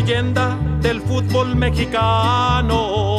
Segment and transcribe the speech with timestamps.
[0.00, 3.16] leyenda del fútbol mexicano.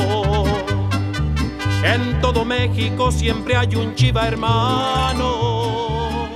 [1.84, 6.30] En todo México siempre hay un chiva hermano.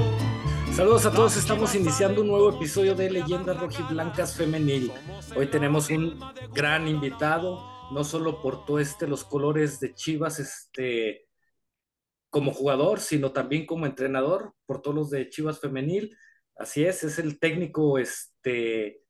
[0.73, 4.91] Saludos a todos, estamos iniciando un nuevo episodio de Leyendas Rojiblancas Femenil.
[5.35, 6.19] Hoy tenemos un
[6.55, 11.27] gran invitado, no solo portó este los colores de Chivas este
[12.31, 16.17] como jugador, sino también como entrenador, portó los de Chivas Femenil.
[16.55, 19.01] Así es, es el técnico este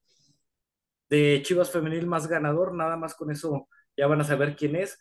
[1.11, 4.97] de Chivas Femenil más ganador, nada más con eso ya van a saber quién es.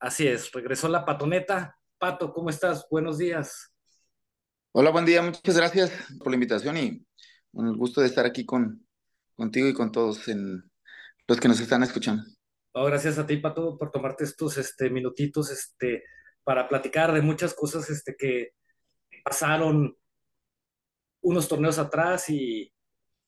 [0.00, 1.78] Así es, regresó la patoneta.
[1.98, 2.86] Pato, ¿cómo estás?
[2.90, 3.70] Buenos días.
[4.72, 7.06] Hola, buen día, muchas gracias por la invitación y
[7.52, 8.86] con el gusto de estar aquí con,
[9.36, 10.70] contigo y con todos en,
[11.28, 12.24] los que nos están escuchando.
[12.72, 16.04] gracias a ti, Pato, por tomarte estos este, minutitos este,
[16.44, 18.54] para platicar de muchas cosas este, que
[19.22, 19.98] pasaron
[21.20, 22.72] unos torneos atrás y,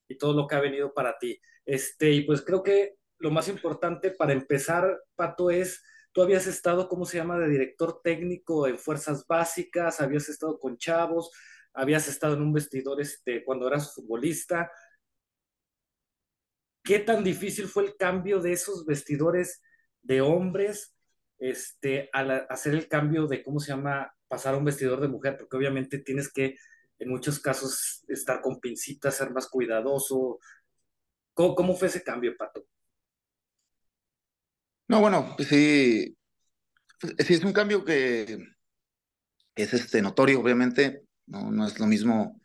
[0.08, 1.38] y todo lo que ha venido para ti.
[1.66, 6.88] Este, y pues creo que lo más importante para empezar, Pato, es, tú habías estado,
[6.88, 11.30] ¿cómo se llama?, de director técnico en Fuerzas Básicas, habías estado con Chavos,
[11.72, 14.70] habías estado en un vestidor este, cuando eras futbolista.
[16.84, 19.62] ¿Qué tan difícil fue el cambio de esos vestidores
[20.02, 20.94] de hombres
[21.38, 25.36] este, al hacer el cambio de, ¿cómo se llama?, pasar a un vestidor de mujer?
[25.38, 26.56] Porque obviamente tienes que,
[26.98, 30.38] en muchos casos, estar con pincitas, ser más cuidadoso,
[31.34, 32.66] ¿Cómo, fue ese cambio, Pato?
[34.88, 36.16] No, bueno, pues sí,
[37.18, 38.38] sí es un cambio que
[39.54, 42.40] es este notorio, obviamente, no, no es lo mismo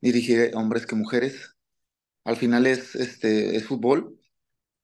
[0.00, 1.56] dirigir hombres que mujeres.
[2.24, 4.20] Al final es este es fútbol,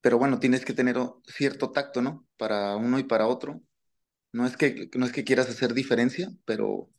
[0.00, 2.26] pero bueno, tienes que tener cierto tacto, ¿no?
[2.38, 3.62] Para uno y para otro.
[4.32, 6.90] No es que no es que quieras hacer diferencia, pero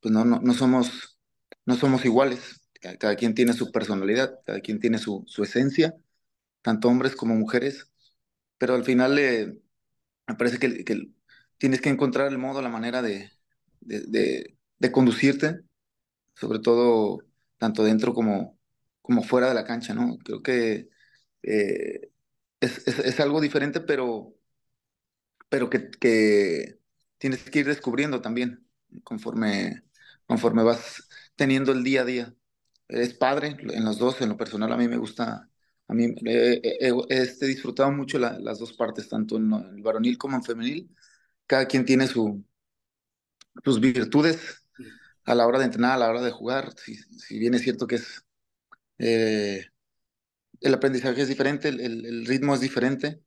[0.00, 1.18] pues no no, no somos
[1.66, 2.63] no somos iguales
[2.98, 5.96] cada, quien tiene su personalidad, cada quien tiene su, su esencia,
[6.62, 7.90] tanto hombres como mujeres,
[8.58, 9.58] pero al final eh,
[10.28, 11.10] me parece que, que,
[11.58, 13.30] tienes que encontrar el modo, la manera de,
[13.80, 15.60] de, de, conducirte,
[16.34, 17.20] sobre todo
[17.58, 18.58] tanto dentro como,
[19.02, 20.18] como fuera de la cancha, ¿no?
[20.18, 20.88] Creo que
[21.42, 22.10] eh,
[22.60, 24.36] es, es, es, algo diferente, pero,
[25.48, 26.78] pero que, que
[27.18, 28.66] tienes que ir descubriendo también
[29.04, 29.82] conforme,
[30.26, 32.34] conforme vas teniendo el día a día
[32.88, 35.48] es padre en los dos, en lo personal a mí me gusta,
[35.88, 40.42] a mí he este, disfrutado mucho las dos partes, tanto en el varonil como en
[40.42, 40.94] femenil.
[41.46, 42.44] Cada quien tiene su,
[43.64, 44.64] sus virtudes
[45.24, 46.74] a la hora de entrenar, a la hora de jugar.
[46.78, 48.24] Si, si bien es cierto que es
[48.98, 49.66] eh,
[50.60, 53.20] el aprendizaje es diferente, el, el, ritmo es diferente,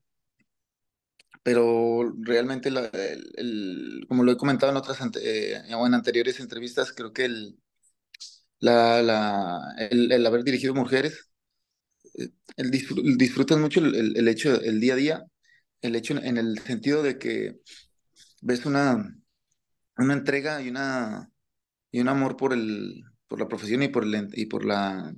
[1.44, 2.90] pero realmente, la,
[3.36, 7.60] el, como lo he comentado en otras eh, en anteriores entrevistas, creo que el,
[8.60, 11.30] la, la, el, haber dirigido mujeres,
[12.16, 15.24] eh, el, disfrutas mucho el, el, hecho, el día a día,
[15.82, 17.60] el hecho en el sentido de que
[18.42, 19.16] ves una,
[19.98, 21.32] una entrega y, una,
[21.92, 25.14] y un amor por, el, por la profesión y por, el, y por, la,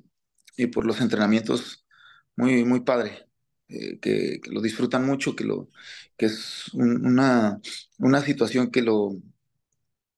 [0.57, 1.85] y por los entrenamientos
[2.35, 3.25] muy, muy padre.
[3.69, 5.69] Eh, que, lo disfrutan mucho, que, lo,
[6.17, 7.59] que es una,
[7.99, 9.11] una situación que lo,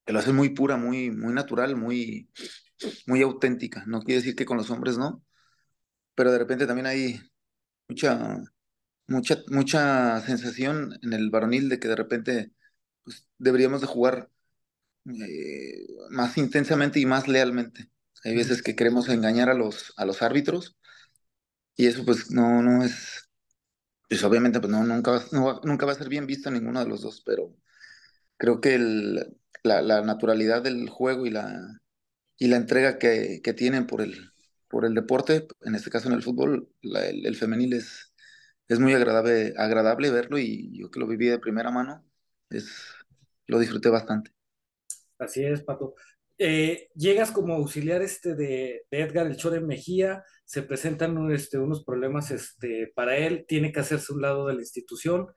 [0.05, 2.29] que lo hace muy pura, muy, muy natural, muy,
[3.07, 3.83] muy auténtica.
[3.87, 5.23] No quiere decir que con los hombres no,
[6.15, 7.21] pero de repente también hay
[7.89, 8.39] mucha,
[9.07, 12.53] mucha, mucha sensación en el varonil de que de repente
[13.03, 14.29] pues, deberíamos de jugar
[15.05, 17.89] eh, más intensamente y más lealmente.
[18.23, 20.77] Hay veces que queremos engañar a los, a los árbitros
[21.75, 23.29] y eso pues no, no es,
[24.09, 25.23] pues obviamente pues no, nunca,
[25.63, 27.55] nunca va a ser bien visto en ninguno de los dos, pero
[28.37, 31.81] creo que el, la naturalidad del juego y la,
[32.41, 34.31] y la entrega que, que, tienen por el,
[34.67, 38.15] por el deporte, en este caso en el fútbol, el, femenil es,
[38.67, 42.03] es muy agradable, agradable verlo y yo que lo viví de primera mano,
[42.49, 42.65] es,
[43.45, 44.31] lo disfruté bastante.
[45.19, 45.93] Así es, Pato.
[46.39, 51.85] Eh, llegas como auxiliar este de, de, Edgar El Chore Mejía, se presentan este, unos
[51.85, 55.27] problemas este, para él, tiene que hacerse un lado de la institución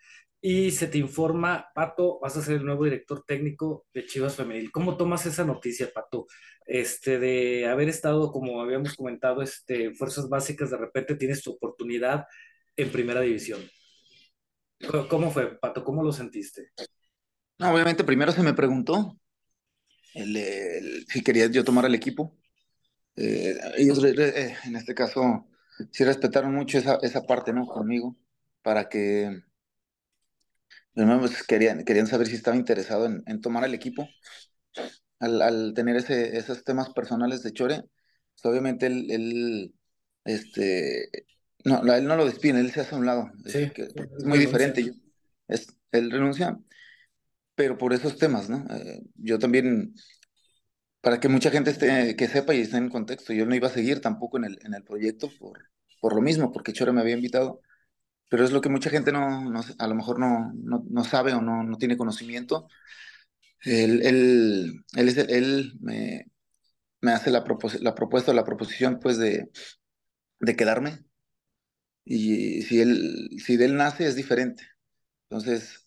[0.46, 4.70] y se te informa, Pato, vas a ser el nuevo director técnico de Chivas Femenil.
[4.70, 6.26] ¿Cómo tomas esa noticia, Pato?
[6.67, 12.26] Este, de haber estado, como habíamos comentado, este, fuerzas básicas, de repente tienes tu oportunidad
[12.76, 13.58] en primera división.
[15.08, 15.82] ¿Cómo fue, Pato?
[15.82, 16.73] ¿Cómo lo sentiste?
[17.58, 19.19] No, obviamente primero se me preguntó
[20.12, 22.37] si quería yo tomar el equipo.
[23.17, 25.49] Eh, ellos, eh, en este caso,
[25.90, 27.64] sí respetaron mucho esa, esa parte, ¿no?
[27.64, 28.14] Conmigo,
[28.61, 29.43] para que
[30.94, 34.08] pues querían, querían saber si estaba interesado en, en tomar el equipo.
[35.20, 37.82] Al, al tener ese, esos temas personales de Chore,
[38.35, 39.75] pues obviamente él, él,
[40.25, 41.08] este,
[41.64, 43.31] No, él no lo despiden, él se hace a un lado.
[43.46, 44.93] Sí, es, muy diferente.
[45.49, 46.58] Es, él renuncia,
[47.55, 48.67] pero por esos temas, ¿no?
[48.70, 49.94] Eh, yo también,
[51.00, 53.73] para que mucha gente esté, que sepa y esté en contexto, yo no iba a
[53.73, 55.70] seguir tampoco en el, en el proyecto por,
[56.00, 57.61] por lo mismo, porque Chore me había invitado,
[58.34, 61.32] pero es lo que mucha gente no, no a lo mejor no, no, no sabe
[61.34, 62.66] o no, tiene conocimiento.
[63.62, 66.26] Él, él, él, es, él me,
[67.00, 67.44] me hace la,
[67.81, 69.50] la propuesta, la proposición, pues, de,
[70.40, 71.04] de quedarme
[72.04, 74.64] y si él, si de él nace es diferente.
[75.30, 75.87] Entonces,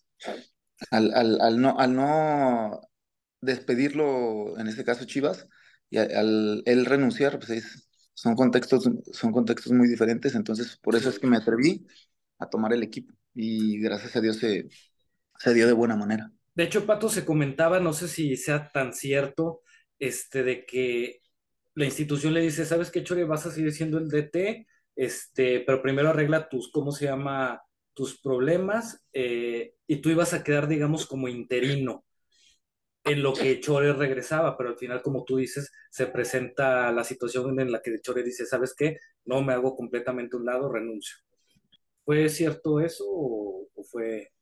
[0.90, 2.80] al, al, al, no, al no
[3.42, 5.46] despedirlo, en este caso Chivas,
[5.90, 11.18] y al, él renunciar, pues son, contextos, son contextos muy diferentes, entonces por eso es
[11.18, 11.86] que me atreví
[12.38, 14.68] a tomar el equipo y gracias a Dios se,
[15.38, 16.30] se dio de buena manera.
[16.54, 19.62] De hecho, Pato, se comentaba, no sé si sea tan cierto,
[19.98, 21.20] este, de que
[21.74, 23.24] la institución le dice, ¿sabes qué, Chore?
[23.24, 27.62] Vas a seguir siendo el DT, este, pero primero arregla tus, ¿cómo se llama?
[27.94, 32.04] Tus problemas eh, y tú ibas a quedar, digamos, como interino
[33.04, 37.58] en lo que Chore regresaba, pero al final, como tú dices, se presenta la situación
[37.60, 38.98] en la que Chore dice, ¿sabes qué?
[39.24, 41.16] No me hago completamente un lado, renuncio.
[42.08, 44.32] ¿Fue cierto eso o, fue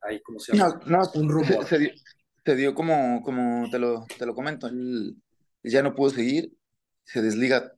[0.00, 0.80] ahí, como se llama?
[0.86, 1.66] No, no un rumor.
[1.66, 5.16] Se, dio, como, como te, lo, te lo comento, él
[5.64, 6.56] ya no pudo seguir,
[7.02, 7.74] se desliga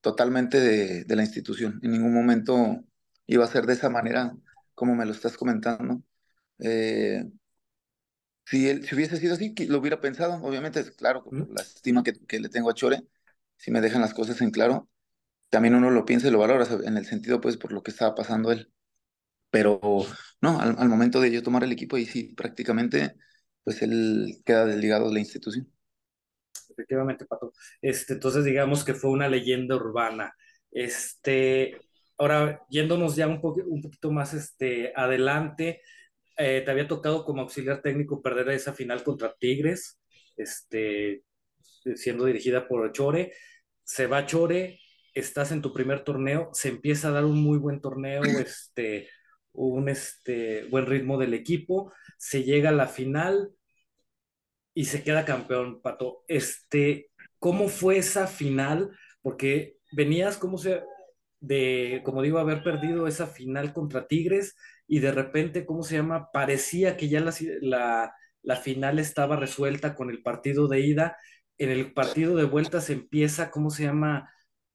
[0.00, 1.78] totalmente de, la institución.
[1.82, 2.82] En ningún momento
[3.26, 4.34] iba a ser de esa manera
[4.74, 6.02] como me lo estás comentando.
[6.58, 7.30] Eh,
[8.46, 12.40] si, él, si hubiese sido así, lo hubiera pensado, obviamente, claro, la estima que, que,
[12.40, 13.06] le tengo a Chore,
[13.58, 14.88] si me dejan las cosas en claro,
[15.52, 18.14] también uno lo piensa y lo valora, en el sentido, pues, por lo que estaba
[18.14, 18.72] pasando él.
[19.50, 19.80] Pero,
[20.40, 23.16] no, al, momento de yo tomar el equipo, y sí, prácticamente,
[23.64, 25.70] pues él queda desligado de la institución
[26.72, 27.52] efectivamente, Pato.
[27.82, 30.34] Este, entonces, digamos que fue una leyenda urbana.
[30.70, 31.78] Este,
[32.18, 35.82] ahora, yéndonos ya un, un poquito más este, adelante,
[36.38, 40.00] eh, te había tocado como auxiliar técnico perder esa final contra Tigres,
[40.36, 41.24] este,
[41.94, 43.32] siendo dirigida por Chore.
[43.84, 44.80] Se va Chore,
[45.14, 49.08] estás en tu primer torneo, se empieza a dar un muy buen torneo, este,
[49.52, 53.52] un este, buen ritmo del equipo, se llega a la final,
[54.74, 56.24] y se queda campeón, Pato.
[56.28, 58.90] Este, ¿cómo fue esa final?
[59.20, 60.82] Porque venías, ¿cómo se,
[61.40, 64.56] de, como digo, haber perdido esa final contra Tigres
[64.86, 66.30] y de repente, ¿cómo se llama?
[66.32, 71.16] Parecía que ya la, la, la final estaba resuelta con el partido de ida.
[71.58, 74.32] En el partido de vuelta se empieza, ¿cómo se llama?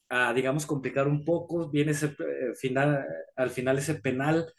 [0.09, 1.69] A, digamos, complicar un poco.
[1.69, 3.05] Viene ese eh, final,
[3.35, 4.51] al final ese penal.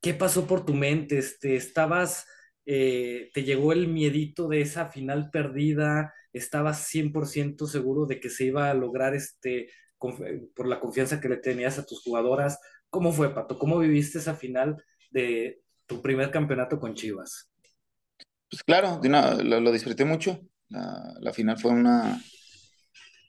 [0.00, 1.18] ¿Qué pasó por tu mente?
[1.18, 2.26] Este, ¿Estabas
[2.66, 8.46] eh, te llegó el miedito de esa final perdida, estabas 100% seguro de que se
[8.46, 9.68] iba a lograr este,
[9.98, 12.58] por la confianza que le tenías a tus jugadoras.
[12.88, 13.58] ¿Cómo fue, Pato?
[13.58, 17.50] ¿Cómo viviste esa final de tu primer campeonato con Chivas?
[18.48, 20.40] Pues claro, lo, disfruté mucho.
[20.68, 22.22] La, final fue una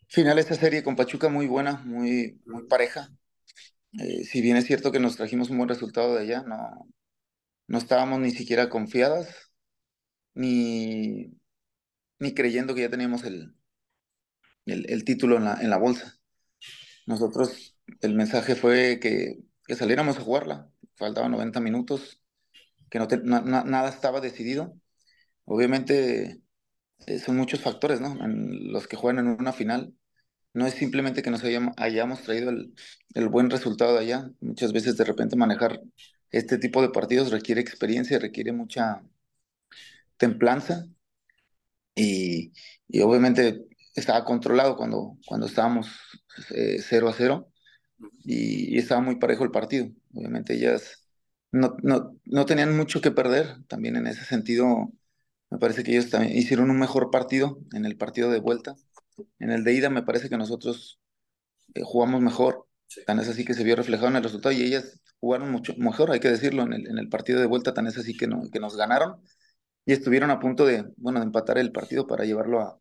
[0.07, 3.10] final esta serie con Pachuca muy buena, muy, muy pareja.
[4.00, 6.88] Eh, si bien es cierto que nos trajimos un buen resultado de allá, no,
[7.68, 9.52] no estábamos ni siquiera confiadas,
[10.34, 11.31] ni,
[12.19, 13.56] ni creyendo que ya teníamos el,
[14.65, 16.18] el, título en la, en la bolsa.
[17.06, 20.72] Nosotros, el mensaje fue que, que saliéramos a jugarla.
[20.96, 22.22] Faltaban 90 minutos,
[22.89, 23.08] que no,
[23.41, 24.74] nada estaba decidido.
[25.46, 26.41] Obviamente
[27.24, 28.16] son muchos factores, ¿no?
[28.28, 29.94] los que juegan en una final.
[30.54, 32.74] No es simplemente que nos hayamos, hayamos traído el,
[33.14, 34.32] el, buen resultado de allá.
[34.40, 35.82] Muchas veces de repente manejar
[36.32, 39.02] este tipo de partidos requiere experiencia, requiere mucha
[40.18, 40.88] templanza
[41.96, 42.52] y,
[43.04, 45.88] obviamente estaba controlado cuando, cuando estábamos
[46.50, 47.52] 0 eh, a 0
[48.24, 49.90] y, estaba muy parejo el partido.
[50.14, 51.08] Obviamente ellas
[51.52, 54.92] no, no, no, tenían mucho que perder, también en ese sentido
[55.50, 58.75] me parece que ellos también hicieron un mejor partido en el partido de vuelta.
[59.40, 61.00] En el de ida me parece que nosotros
[61.75, 62.68] eh, jugamos mejor,
[63.06, 66.12] tan es así que se vio reflejado en el resultado y ellas jugaron mucho mejor,
[66.12, 68.44] hay que decirlo, en el, en el partido de vuelta tan es así que, no,
[68.52, 69.22] que nos ganaron
[69.86, 72.80] y estuvieron a punto de, bueno, de empatar el partido para llevarlo a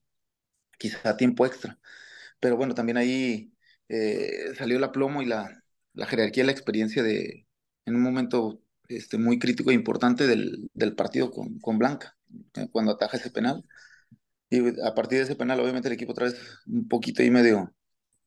[0.79, 1.79] quizá a tiempo extra.
[2.41, 3.55] Pero bueno, también ahí
[3.89, 5.63] eh, salió la plomo y la,
[5.95, 7.47] la jerarquía, la experiencia de,
[7.87, 12.17] en un momento este, muy crítico e importante del, del partido con, con Blanca,
[12.73, 13.65] cuando ataja ese penal.
[14.51, 16.37] Y a partir de ese penal, obviamente el equipo otra vez
[16.67, 17.75] un poquito y medio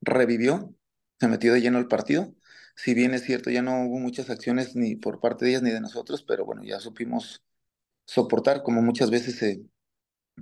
[0.01, 0.75] revivió,
[1.19, 2.35] se metió de lleno al partido
[2.77, 5.71] si bien es cierto, ya no hubo muchas acciones ni por parte de ellas ni
[5.71, 7.43] de nosotros, pero bueno, ya supimos
[8.05, 9.63] soportar, como muchas veces se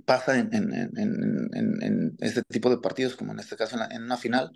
[0.04, 4.18] pasa en, en, en, en este tipo de partidos, como en este caso en, una
[4.18, 4.52] final,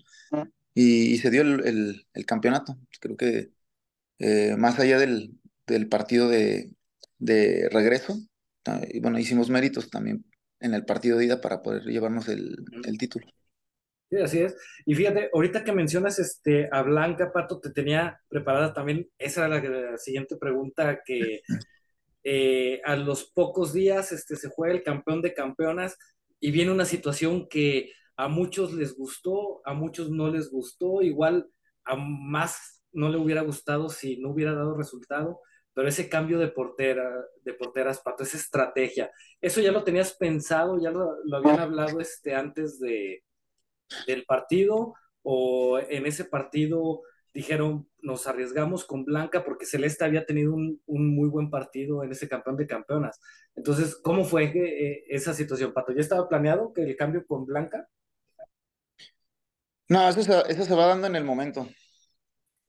[0.75, 2.77] y, se dio el, el, campeonato.
[3.01, 3.51] Creo que
[4.19, 6.75] eh, más allá del, del partido de,
[7.19, 8.19] de regreso,
[8.91, 10.25] y bueno, hicimos méritos también
[10.61, 13.27] en el partido de ida para poder llevarnos el, el título.
[14.11, 14.57] Sí, así es.
[14.85, 19.61] Y fíjate, ahorita que mencionas este, a Blanca, Pato, te tenía preparada también, esa era
[19.61, 21.43] la, siguiente pregunta, que
[22.25, 25.97] eh, a los pocos días este, se juega el campeón de campeonas
[26.41, 31.49] y viene una situación que a muchos les gustó, a muchos no les gustó, igual
[31.85, 35.41] a más no le hubiera gustado si no hubiera dado resultado,
[35.75, 39.11] pero ese cambio de portera, de porteras, Pato, esa estrategia,
[39.41, 43.23] ¿eso ya lo tenías pensado, ya lo, lo habían hablado este, antes de,
[44.07, 50.55] del partido o en ese partido dijeron nos arriesgamos con Blanca porque Celeste había tenido
[50.55, 53.21] un, un muy buen partido en ese campeón de campeonas.
[53.55, 55.93] Entonces, ¿cómo fue eh, esa situación, Pato?
[55.93, 57.89] ¿Ya estaba planeado que el cambio con Blanca?
[59.89, 61.69] No, eso se, eso se va dando en el momento.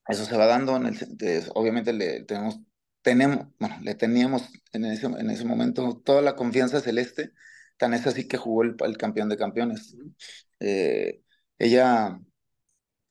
[0.08, 2.60] Eso se va dando en el obviamente le tenemos
[3.02, 4.44] tenemos, bueno, le teníamos
[4.74, 7.32] en ese, en ese momento toda la confianza celeste,
[7.78, 9.96] tan es así que jugó el, el campeón de campeones.
[10.60, 11.22] Eh,
[11.60, 12.20] ella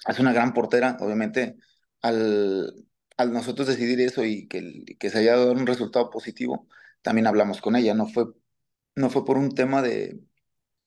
[0.08, 1.56] es una gran portera, obviamente,
[2.02, 2.74] al,
[3.16, 6.68] al nosotros decidir eso y que, que se haya dado un resultado positivo,
[7.02, 8.26] también hablamos con ella, no fue,
[8.96, 10.20] no fue por un tema de,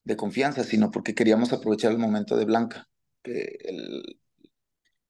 [0.06, 2.90] de confianza, sino porque queríamos aprovechar el momento de Blanca,
[3.24, 4.20] que el,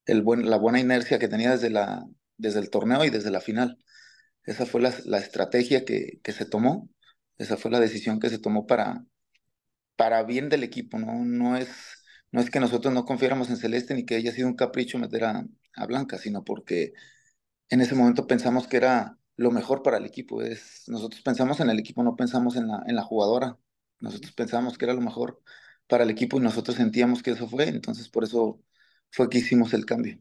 [0.06, 2.06] el buen, la buena inercia que tenía desde, la,
[2.38, 3.78] desde el torneo y desde la final.
[4.46, 6.90] Esa fue la, la estrategia que, que se tomó,
[7.38, 9.06] esa fue la decisión que se tomó para,
[9.96, 11.26] para bien del equipo, ¿no?
[11.26, 11.70] No es,
[12.32, 15.26] no es que nosotros no confiáramos en Celeste ni que haya sido un capricho meter
[15.26, 15.46] a,
[15.76, 16.94] a Blanca, sino porque
[17.70, 20.42] en ese momento pensamos que era lo mejor para el equipo.
[20.42, 23.58] Es, nosotros pensamos en el equipo, no pensamos en la, en la jugadora.
[24.00, 25.42] Nosotros pensamos que era lo mejor
[25.88, 28.62] para el equipo y nosotros sentíamos que eso fue, entonces por eso
[29.12, 30.20] fue que hicimos el cambio.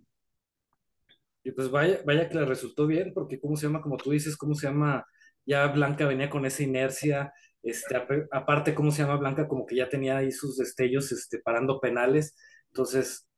[1.45, 4.37] Y pues vaya, vaya que le resultó bien, porque cómo se llama, como tú dices,
[4.37, 5.05] cómo se llama,
[5.45, 7.33] ya Blanca venía con esa inercia,
[7.63, 7.97] este,
[8.33, 9.47] aparte, ¿cómo se llama Blanca?
[9.49, 12.35] Como que ya tenía ahí sus destellos este, parando penales.
[12.69, 13.29] Entonces,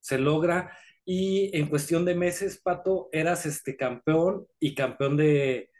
[0.00, 0.76] se logra.
[1.04, 5.70] Y en cuestión de meses, Pato, eras este campeón y campeón de,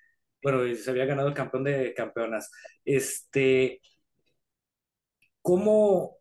[0.43, 2.51] bueno, se había ganado el campeón de campeonas.
[2.85, 3.81] Este,
[5.41, 6.17] ¿cómo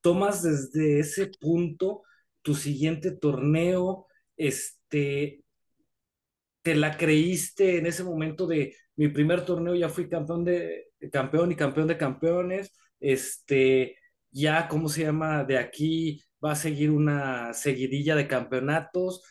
[0.00, 2.02] tomas desde ese punto
[2.42, 4.06] tu siguiente torneo?
[4.40, 5.44] Este,
[6.62, 11.52] ¿te la creíste en ese momento de mi primer torneo ya fui campeón de campeón
[11.52, 12.72] y campeón de campeones.
[13.00, 13.96] Este,
[14.30, 15.44] ya, ¿cómo se llama?
[15.44, 19.22] De aquí va a seguir una seguidilla de campeonatos.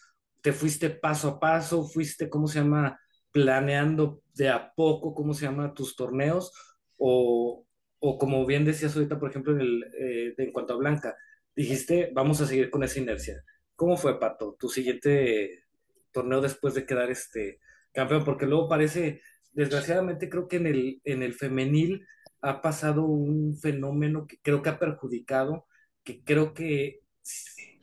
[0.41, 2.99] Te fuiste paso a paso, fuiste, ¿cómo se llama?
[3.31, 5.73] Planeando de a poco, ¿cómo se llama?
[5.73, 6.51] Tus torneos.
[6.97, 7.65] O,
[7.99, 11.15] o como bien decías ahorita, por ejemplo, en, el, eh, en cuanto a Blanca,
[11.55, 13.43] dijiste, vamos a seguir con esa inercia.
[13.79, 15.63] ¿Cómo fue, Pato, tu siguiente
[16.11, 17.61] torneo después de quedar este
[17.93, 18.25] campeón?
[18.25, 19.21] Porque luego parece
[19.53, 22.05] desgraciadamente creo que en el, en el femenil
[22.41, 25.65] ha pasado un fenómeno que creo que ha perjudicado,
[26.03, 27.03] que creo que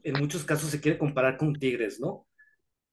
[0.03, 2.29] en muchos casos se quiere comparar con Tigres, ¿no?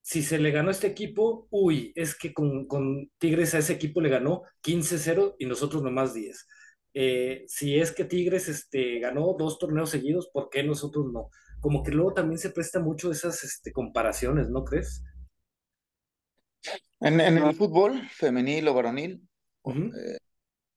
[0.00, 3.74] Si se le ganó a este equipo, uy, es que con, con Tigres a ese
[3.74, 6.46] equipo le ganó 15-0 y nosotros nomás 10.
[6.94, 11.28] Eh, si es que Tigres este, ganó dos torneos seguidos, ¿por qué nosotros no?
[11.64, 15.02] Como que luego también se presta mucho esas este, comparaciones, ¿no crees?
[17.00, 19.26] En, el fútbol femenil o varonil,
[19.64, 20.18] eh,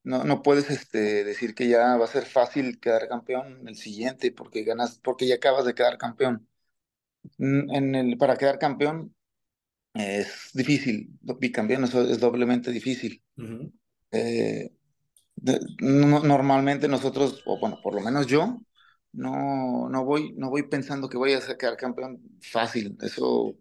[0.03, 3.75] no, no puedes este, decir que ya va a ser fácil quedar campeón en el
[3.75, 6.48] siguiente porque ganas, porque ya acabas de quedar campeón.
[7.38, 9.13] En el, para quedar campeón
[9.94, 13.22] es difícil, bicampeón es, es doblemente difícil.
[14.12, 14.72] Eh,
[15.82, 18.62] normalmente nosotros, o bueno, por lo menos yo,
[19.11, 22.97] no, no, voy, no voy pensando que voy a quedar campeón fácil.
[23.01, 23.57] Eso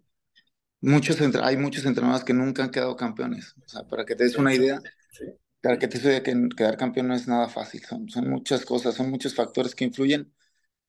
[0.81, 3.55] muchos hay muchos entrenadores que nunca han quedado campeones.
[3.65, 4.81] O sea, para que te des una idea,
[5.61, 7.83] para que te des que quedar campeón no es nada fácil.
[7.85, 10.33] Son, son muchas cosas, son muchos factores que influyen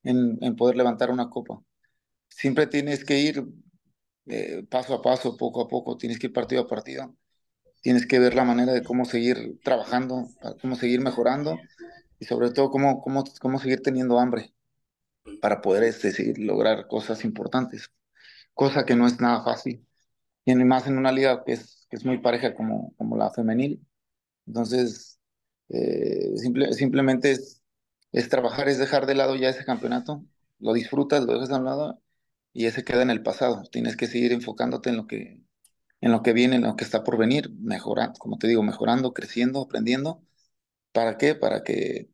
[0.05, 1.63] en, en poder levantar una copa.
[2.29, 3.45] Siempre tienes que ir
[4.27, 7.17] eh, paso a paso, poco a poco, tienes que ir partido a partido.
[7.81, 10.29] Tienes que ver la manera de cómo seguir trabajando,
[10.61, 11.59] cómo seguir mejorando
[12.19, 14.55] y sobre todo cómo, cómo, cómo seguir teniendo hambre
[15.41, 17.91] para poder este, lograr cosas importantes
[18.59, 19.87] cosa que no es nada fácil.
[20.45, 23.87] Y más en una liga que es, que es muy pareja como, como la femenil.
[24.47, 25.21] Entonces,
[25.71, 27.63] eh, simple, simplemente es,
[28.13, 30.25] es trabajar, es dejar de lado ya ese campeonato,
[30.61, 32.03] lo disfrutas, lo dejas de lado
[32.53, 33.63] y ese queda en el pasado.
[33.73, 35.43] Tienes que seguir enfocándote en lo que,
[36.01, 39.15] en lo que viene, en lo que está por venir, mejorando, como te digo, mejorando,
[39.15, 40.23] creciendo, aprendiendo.
[40.99, 41.37] ¿Para qué?
[41.37, 42.11] Para que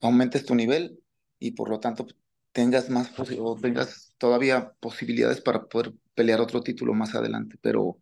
[0.00, 1.00] aumentes tu nivel
[1.38, 2.04] y por lo tanto
[2.50, 8.00] tengas más o tengas todavía posibilidades para poder pelear otro título más adelante, pero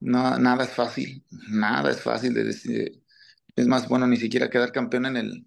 [0.00, 3.04] no, nada es fácil, nada es fácil de decir.
[3.56, 5.46] Es más, bueno, ni siquiera quedar campeón en el,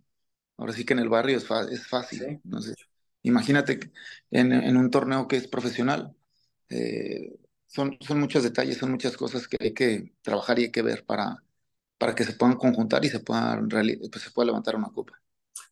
[0.57, 2.41] ahora sí que en el barrio es, es fácil.
[3.23, 3.91] imagínate
[4.31, 6.15] en, en, un torneo que es profesional,
[6.69, 10.83] eh, son, son muchos detalles, son muchas cosas que hay que trabajar y hay que
[10.83, 11.44] ver para,
[11.97, 15.21] para que se puedan conjuntar y se, puedan pues pueda levantar una copa.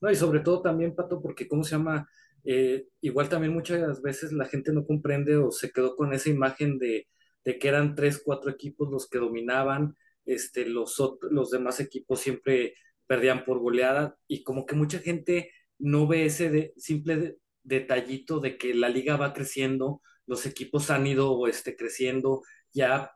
[0.01, 2.09] No, y sobre todo también, Pato, porque ¿cómo se llama?
[2.43, 6.77] Eh, igual también muchas veces la gente no comprende o se quedó con esa imagen
[6.77, 7.07] de,
[7.43, 11.01] que eran tres, cuatro equipos los que dominaban, este, los,
[11.31, 12.75] los demás equipos siempre
[13.07, 18.73] perdían por goleada y como que mucha gente no ve ese simple detallito de que
[18.73, 23.11] la liga va creciendo, los equipos han ido este, creciendo, ya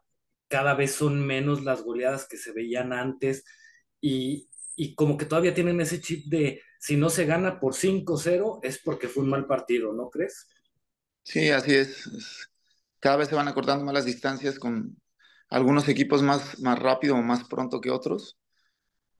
[0.48, 3.44] cada vez son menos las goleadas que se veían antes
[4.02, 8.60] y, y como que todavía tienen ese chip de si no se gana por 5-0
[8.64, 10.48] es porque fue un mal partido, ¿no crees?
[11.24, 12.10] Sí, así es.
[13.00, 14.98] Cada vez se van acortando más las distancias con
[15.50, 18.38] algunos equipos más, más rápido o más pronto que otros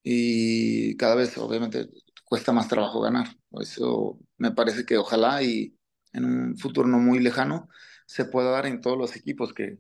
[0.04, 1.90] y cada vez obviamente
[2.26, 3.28] cuesta más trabajo ganar.
[3.60, 5.78] Eso me parece que ojalá y
[6.14, 7.70] en un futuro no muy lejano
[8.06, 9.80] se pueda dar en todos los equipos, que,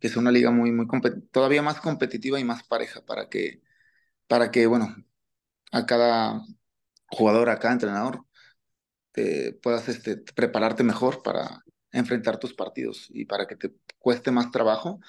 [0.00, 0.86] que sea una liga muy, muy
[1.30, 3.62] todavía más competitiva y más pareja para que,
[4.28, 4.96] para que, bueno,
[5.72, 6.42] a cada
[7.10, 8.24] jugador, a cada entrenador,
[9.12, 14.50] te puedas este, prepararte mejor para enfrentar tus partidos y para que te cueste más
[14.50, 15.00] trabajo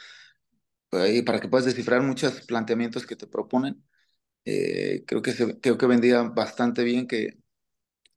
[0.91, 3.83] eh, y para que puedas descifrar muchos planteamientos que te proponen.
[4.45, 7.39] Eh, creo, que se, creo que vendría bastante bien que,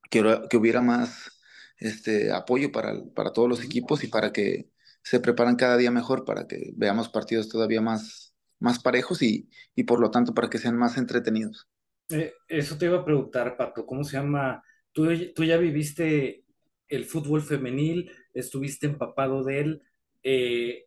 [0.09, 1.31] que, hubiera más
[1.77, 4.69] este, apoyo para, para todos los equipos y para que
[5.03, 9.83] se preparan cada día mejor, para que veamos partidos todavía más, más parejos y, y
[9.83, 11.67] por lo tanto para que sean más entretenidos.
[12.09, 14.63] Eh, eso te iba a preguntar, Pato, ¿cómo se llama?
[14.91, 16.43] Tú, tú ya viviste
[16.87, 19.81] el fútbol femenil, estuviste empapado de él.
[20.23, 20.85] Eh,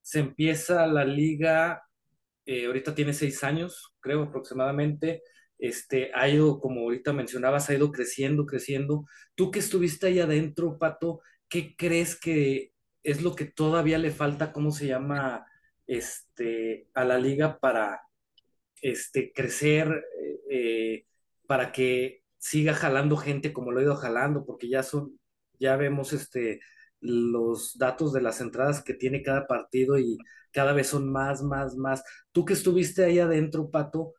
[0.00, 1.82] se empieza la liga,
[2.44, 5.22] eh, ahorita tiene seis años, creo aproximadamente.
[5.58, 9.06] Este, ha ido, como ahorita mencionabas, ha ido creciendo, creciendo.
[9.34, 12.72] Tú que estuviste ahí adentro, Pato, ¿qué crees que
[13.06, 15.46] es lo que todavía le falta, cómo se llama,
[15.86, 18.02] este, a la liga para
[18.82, 20.04] este, crecer,
[20.50, 21.06] eh,
[21.46, 25.20] para que siga jalando gente como lo ha ido jalando, porque ya son,
[25.60, 26.60] ya vemos este,
[27.00, 30.18] los datos de las entradas que tiene cada partido y
[30.50, 32.02] cada vez son más, más, más.
[32.32, 34.14] Tú que estuviste ahí adentro, Pato,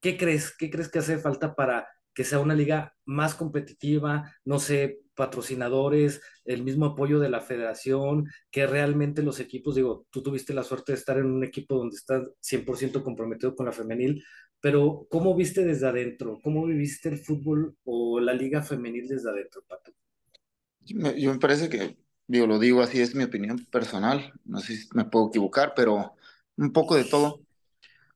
[0.00, 0.54] ¿qué crees?
[0.54, 4.32] ¿Qué crees que hace falta para que sea una liga más competitiva?
[4.44, 10.22] No sé, patrocinadores, el mismo apoyo de la federación, que realmente los equipos, digo, tú
[10.22, 14.24] tuviste la suerte de estar en un equipo donde estás 100% comprometido con la femenil,
[14.60, 16.38] pero ¿cómo viste desde adentro?
[16.42, 19.92] ¿Cómo viviste el fútbol o la liga femenil desde adentro, Pato?
[20.80, 24.88] Yo me parece que, digo, lo digo así, es mi opinión personal, no sé si
[24.94, 26.14] me puedo equivocar, pero
[26.56, 27.40] un poco de todo,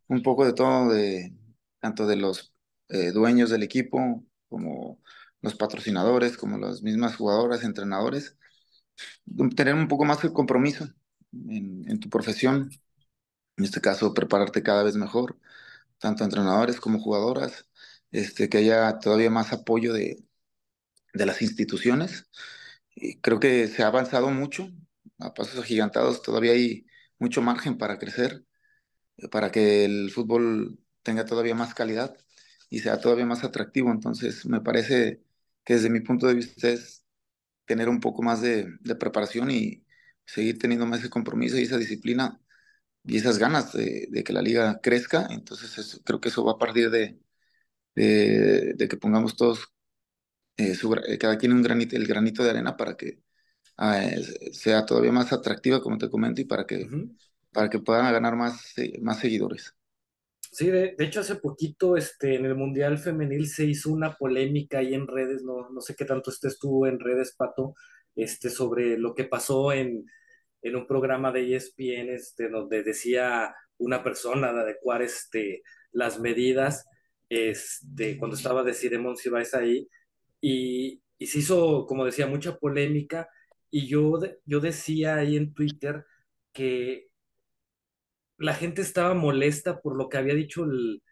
[0.09, 1.35] un poco de todo, de
[1.81, 2.54] tanto de los
[2.89, 5.01] eh, dueños del equipo como
[5.43, 8.37] los patrocinadores, como las mismas jugadoras, entrenadores,
[9.57, 10.87] tener un poco más de compromiso
[11.33, 12.71] en, en tu profesión,
[13.57, 15.39] en este caso prepararte cada vez mejor,
[15.99, 17.69] tanto entrenadores como jugadoras,
[18.13, 20.25] este, que haya todavía más apoyo de,
[21.15, 22.31] de las instituciones.
[22.97, 24.69] Y creo que se ha avanzado mucho,
[25.19, 26.87] a pasos agigantados, todavía hay
[27.19, 28.45] mucho margen para crecer,
[29.31, 32.17] para que el fútbol tenga todavía más calidad
[32.77, 33.91] y sea todavía más atractivo.
[33.91, 35.23] Entonces, me parece
[35.65, 37.05] que desde mi punto de vista es
[37.67, 39.85] tener un poco más de, de preparación y
[40.27, 42.41] seguir teniendo más ese compromiso y esa disciplina
[43.05, 45.29] y esas ganas de, de que la liga crezca.
[45.31, 47.21] Entonces, creo que eso va a partir de,
[47.97, 49.73] de, de que pongamos todos,
[50.57, 50.75] eh,
[51.09, 53.23] eh, cada quien un granito, el granito de arena para que
[53.79, 54.03] ah,
[54.53, 56.95] sea todavía más atractiva, como te comento, y para que,
[57.53, 59.75] para que puedan ganar más, eh, más seguidores.
[60.55, 64.95] Sí, de, hecho hace poquito este, en el Mundial Femenil se hizo una polémica ahí
[64.95, 67.75] en redes, no, no sé qué tanto estés tú en redes, Pato,
[68.15, 70.07] este, sobre lo que pasó en,
[70.63, 76.87] en un programa de ESPN este, donde decía una persona de adecuar este, las medidas
[77.29, 78.89] este, cuando estaba de si
[79.31, 79.89] vais ahí
[80.41, 83.29] y, y, se hizo, como decía, mucha polémica
[83.73, 86.05] y yo, yo decía ahí en Twitter
[86.53, 87.09] que
[88.39, 91.03] la gente estaba molesta por lo que había dicho el,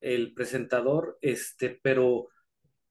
[0.00, 2.28] el presentador, este, pero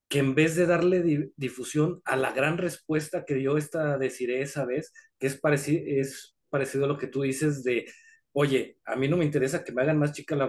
[0.07, 4.65] que en vez de darle difusión a la gran respuesta que dio esta Desiree esa
[4.65, 7.85] vez, que es, parecido, es parecido a lo que tú dices de,
[8.33, 10.39] oye, a mí no me interesa que me hagan más chicas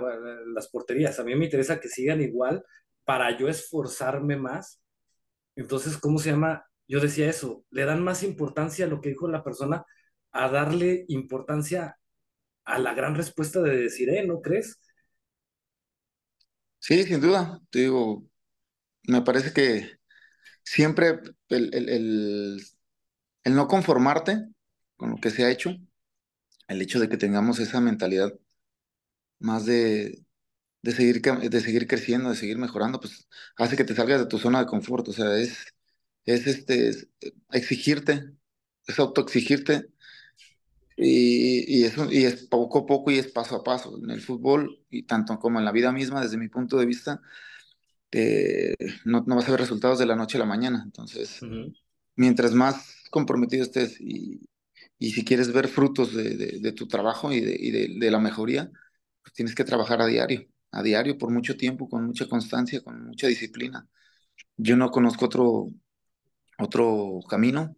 [0.54, 2.64] las porterías, a mí me interesa que sigan igual
[3.04, 4.82] para yo esforzarme más.
[5.56, 6.68] Entonces, ¿cómo se llama?
[6.88, 9.84] yo decía eso, le dan más importancia a lo que dijo la persona
[10.32, 11.97] a darle importancia
[12.68, 14.24] a la gran respuesta de decir, ¿eh?
[14.26, 14.78] ¿No crees?
[16.80, 17.60] Sí, sin duda.
[17.70, 18.28] Te digo,
[19.04, 19.98] me parece que
[20.64, 22.60] siempre el, el,
[23.44, 24.46] el, no conformarte
[24.96, 25.70] con lo que se ha hecho,
[26.68, 28.32] el hecho de que tengamos esa mentalidad
[29.38, 30.24] más de,
[30.82, 33.28] de seguir, de seguir creciendo, de seguir mejorando, pues
[33.58, 35.08] hace que te salgas de tu zona de confort.
[35.08, 35.58] O sea, es,
[36.26, 37.08] es este, es
[37.52, 38.32] exigirte,
[38.86, 39.88] es autoexigirte.
[41.00, 43.98] Y, y, eso, y es poco a poco y es paso a paso.
[44.02, 47.20] En el fútbol, y tanto como en la vida misma, desde mi punto de vista,
[48.10, 50.82] eh, no, no, vas a ver resultados de la noche a la mañana.
[50.84, 51.74] Entonces, uh -huh.
[52.16, 54.40] mientras más comprometido estés y,
[54.98, 58.18] y, si quieres ver frutos de, de, de tu trabajo y, de, y de, la
[58.18, 58.70] mejoría,
[59.22, 63.06] pues tienes que trabajar a diario, a diario, por mucho tiempo, con mucha constancia, con
[63.06, 63.88] mucha disciplina.
[64.56, 65.70] Yo no conozco otro,
[66.58, 67.76] otro camino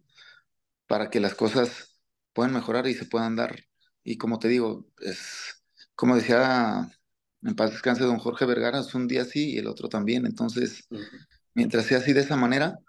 [0.87, 1.90] para que las cosas
[2.33, 3.65] puedan mejorar y se puedan dar.
[4.03, 5.63] Y como te digo, es
[5.95, 6.89] como decía
[7.43, 10.25] en paz descanse don Jorge Vergara, es un día sí y el otro también.
[10.25, 11.27] Entonces, uh -huh.
[11.53, 12.79] mientras sea así de esa manera,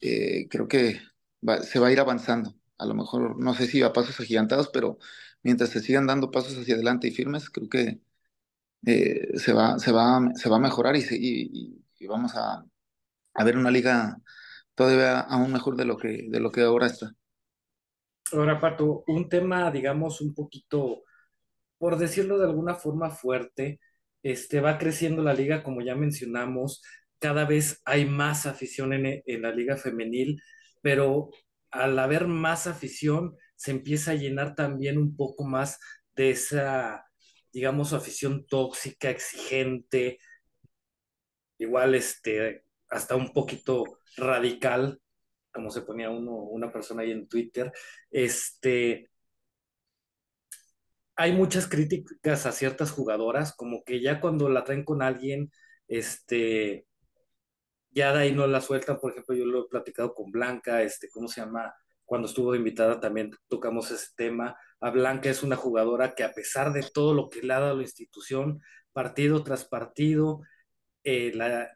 [0.00, 1.00] eh, creo que
[1.46, 2.56] va, se va a ir avanzando.
[2.78, 4.98] A lo mejor, no sé si a pasos agigantados, pero
[5.42, 8.00] mientras se sigan dando pasos hacia adelante y firmes, creo que
[8.86, 12.64] eh, se, va, se, va, se va a mejorar y, se, y, y vamos a,
[13.34, 14.18] a, ver una liga
[14.74, 17.14] todavía aún mejor de lo que, de lo que ahora está.
[18.32, 21.02] Ahora, Pato, un tema, digamos, un poquito
[21.80, 23.80] por decirlo de alguna forma fuerte,
[24.22, 26.82] este, va creciendo la liga, como ya mencionamos,
[27.18, 30.42] cada vez hay más afición en, en, la liga femenil,
[30.82, 31.30] pero
[31.70, 35.78] al haber más afición, se empieza a llenar también un poco más
[36.14, 37.06] de esa,
[37.52, 40.18] digamos, afición tóxica, exigente,
[41.58, 43.84] igual este, hasta un poquito
[44.18, 45.00] radical,
[45.52, 47.72] como se ponía uno, una persona ahí en Twitter,
[48.10, 49.10] este,
[51.16, 55.52] hay muchas críticas a ciertas jugadoras, como que ya cuando la traen con alguien,
[55.86, 56.86] este,
[57.90, 58.98] ya de ahí no la sueltan.
[58.98, 61.74] Por ejemplo, yo lo he platicado con Blanca, este, ¿cómo se llama?
[62.04, 64.56] Cuando estuvo invitada también tocamos ese tema.
[64.80, 67.76] A Blanca es una jugadora que a pesar de todo lo que le ha dado
[67.76, 68.60] la institución,
[68.92, 70.40] partido tras partido,
[71.04, 71.32] eh,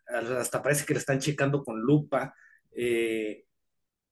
[0.09, 2.35] hasta parece que le están checando con lupa.
[2.73, 3.44] Eh,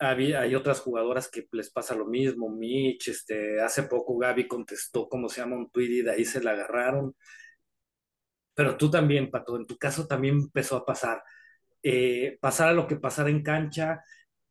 [0.02, 5.28] hay otras jugadoras que les pasa lo mismo, Mitch, este, hace poco Gaby contestó cómo
[5.28, 7.14] se llama un tweet y de ahí se la agarraron.
[8.54, 11.22] Pero tú también, Pato, en tu caso también empezó a pasar.
[11.82, 12.38] Eh,
[12.74, 14.02] lo que pasara en cancha,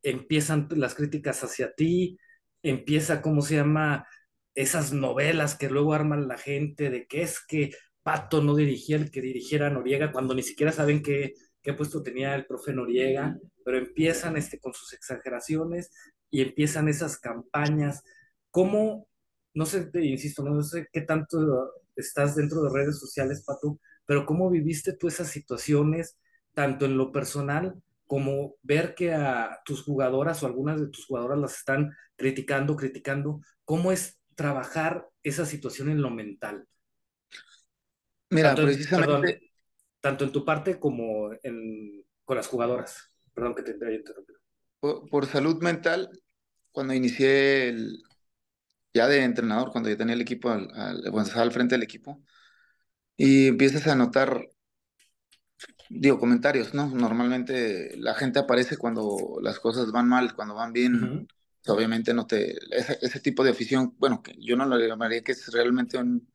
[0.04, 2.18] empiezan las críticas hacia ti,
[2.64, 4.08] empieza, ¿cómo se llama?
[4.56, 7.72] Esas novelas que luego arman la gente de que es que
[8.04, 12.36] Pato no dirigía el que dirigiera Noriega cuando ni siquiera saben qué, qué puesto tenía
[12.36, 15.91] el profe Noriega pero empiezan este, con sus exageraciones
[16.30, 18.04] y empiezan esas campañas.
[18.50, 19.08] ¿Cómo,
[19.54, 24.26] no sé, te insisto, no sé qué tanto estás dentro de redes sociales, Pato, pero
[24.26, 26.17] cómo viviste tú esas situaciones,
[26.54, 31.39] tanto en lo personal como ver que a tus jugadoras o algunas de tus jugadoras
[31.39, 33.41] las están criticando, criticando?
[33.63, 36.67] ¿Cómo es trabajar esa situación en lo mental?
[38.30, 39.12] Mira, tanto precisamente...
[39.13, 39.51] En, perdón,
[40.02, 43.12] tanto en tu parte como en, con las jugadoras.
[43.34, 44.40] Perdón que te haya interrumpido.
[44.80, 46.10] Por, por, salud mental,
[46.72, 48.04] cuando inicié el,
[48.94, 51.84] ya de entrenador, cuando ya tenía el equipo, al, al, cuando estaba al frente del
[51.84, 52.22] equipo,
[53.16, 54.50] y empiezas a notar,
[55.90, 56.88] digo, comentarios, ¿no?
[56.88, 61.28] Normalmente la gente aparece cuando las cosas van mal, cuando van bien, uh -huh.
[61.68, 62.56] obviamente no te...
[62.72, 66.28] Ese, ese, tipo de afición, bueno, que yo no lo llamaría que es realmente un,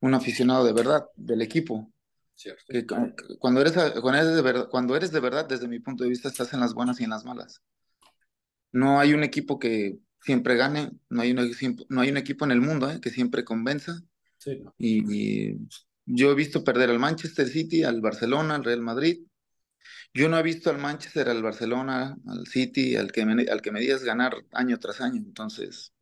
[0.00, 1.92] un aficionado de verdad del equipo,
[2.42, 2.64] Cierto.
[2.66, 2.84] Que
[3.38, 6.28] cuando, eres, cuando, eres de verdad, cuando eres de verdad, desde mi punto de vista,
[6.28, 7.62] estás en las buenas y en las malas.
[8.72, 11.44] No hay un equipo que siempre gane, no hay, una,
[11.88, 13.00] no hay un equipo en el mundo ¿eh?
[13.00, 14.02] que siempre convenza.
[14.38, 14.74] Sí, no.
[14.76, 15.68] y, y,
[16.04, 19.24] yo he visto perder al Manchester City, al Barcelona, al Real Madrid.
[20.12, 23.70] Yo no he visto al Manchester, al Barcelona, al City, al que me, al que
[23.70, 25.22] me digas ganar año tras año.
[25.24, 25.92] Entonces,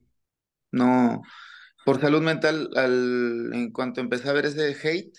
[0.73, 1.23] no.
[1.85, 5.17] Por salud mental, al, en cuanto empecé a ver ese hate,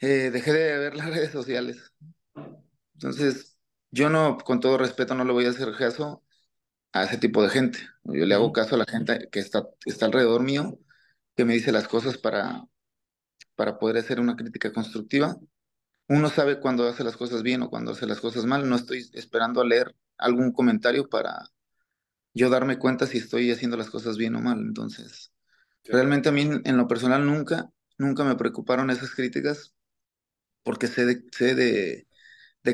[0.00, 1.92] eh, dejé de ver las redes sociales.
[2.94, 3.58] Entonces,
[3.90, 6.24] yo no, con todo respeto, no le voy a hacer caso
[6.92, 7.78] a ese tipo de gente.
[8.04, 10.78] Yo le hago caso a la gente que está, está alrededor mío,
[11.36, 12.64] que me dice las cosas para,
[13.56, 15.36] para poder hacer una crítica constructiva.
[16.08, 18.68] Uno sabe cuando hace las cosas bien o cuando hace las cosas mal.
[18.68, 21.50] No estoy esperando a leer algún comentario para
[22.34, 24.60] yo darme cuenta si estoy haciendo las cosas bien o mal.
[24.60, 25.32] Entonces,
[25.84, 29.74] realmente a mí en lo personal nunca, nunca me preocuparon esas críticas
[30.62, 32.06] porque sé de, sé de,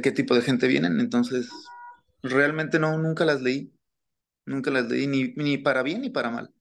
[0.03, 1.51] qué tipo de gente vienen, entonces
[2.23, 3.73] realmente no, nunca las leí.
[4.47, 6.53] Nunca las leí ni, ni para bien ni para mal.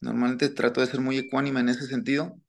[0.00, 2.40] Normalmente trato de ser muy ecuánime en ese sentido,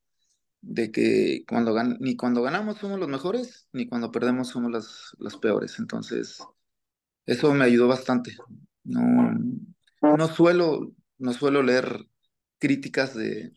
[0.62, 5.16] de que cuando gan ni cuando ganamos somos los mejores, ni cuando perdemos somos las,
[5.20, 5.78] las peores.
[5.80, 6.40] Entonces,
[7.26, 8.36] eso me ayudó bastante.
[8.84, 9.34] No,
[10.02, 12.08] no suelo, no suelo leer
[12.58, 13.54] críticas de,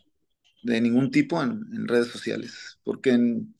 [0.63, 3.55] de ningún tipo en, en redes sociales, porque en,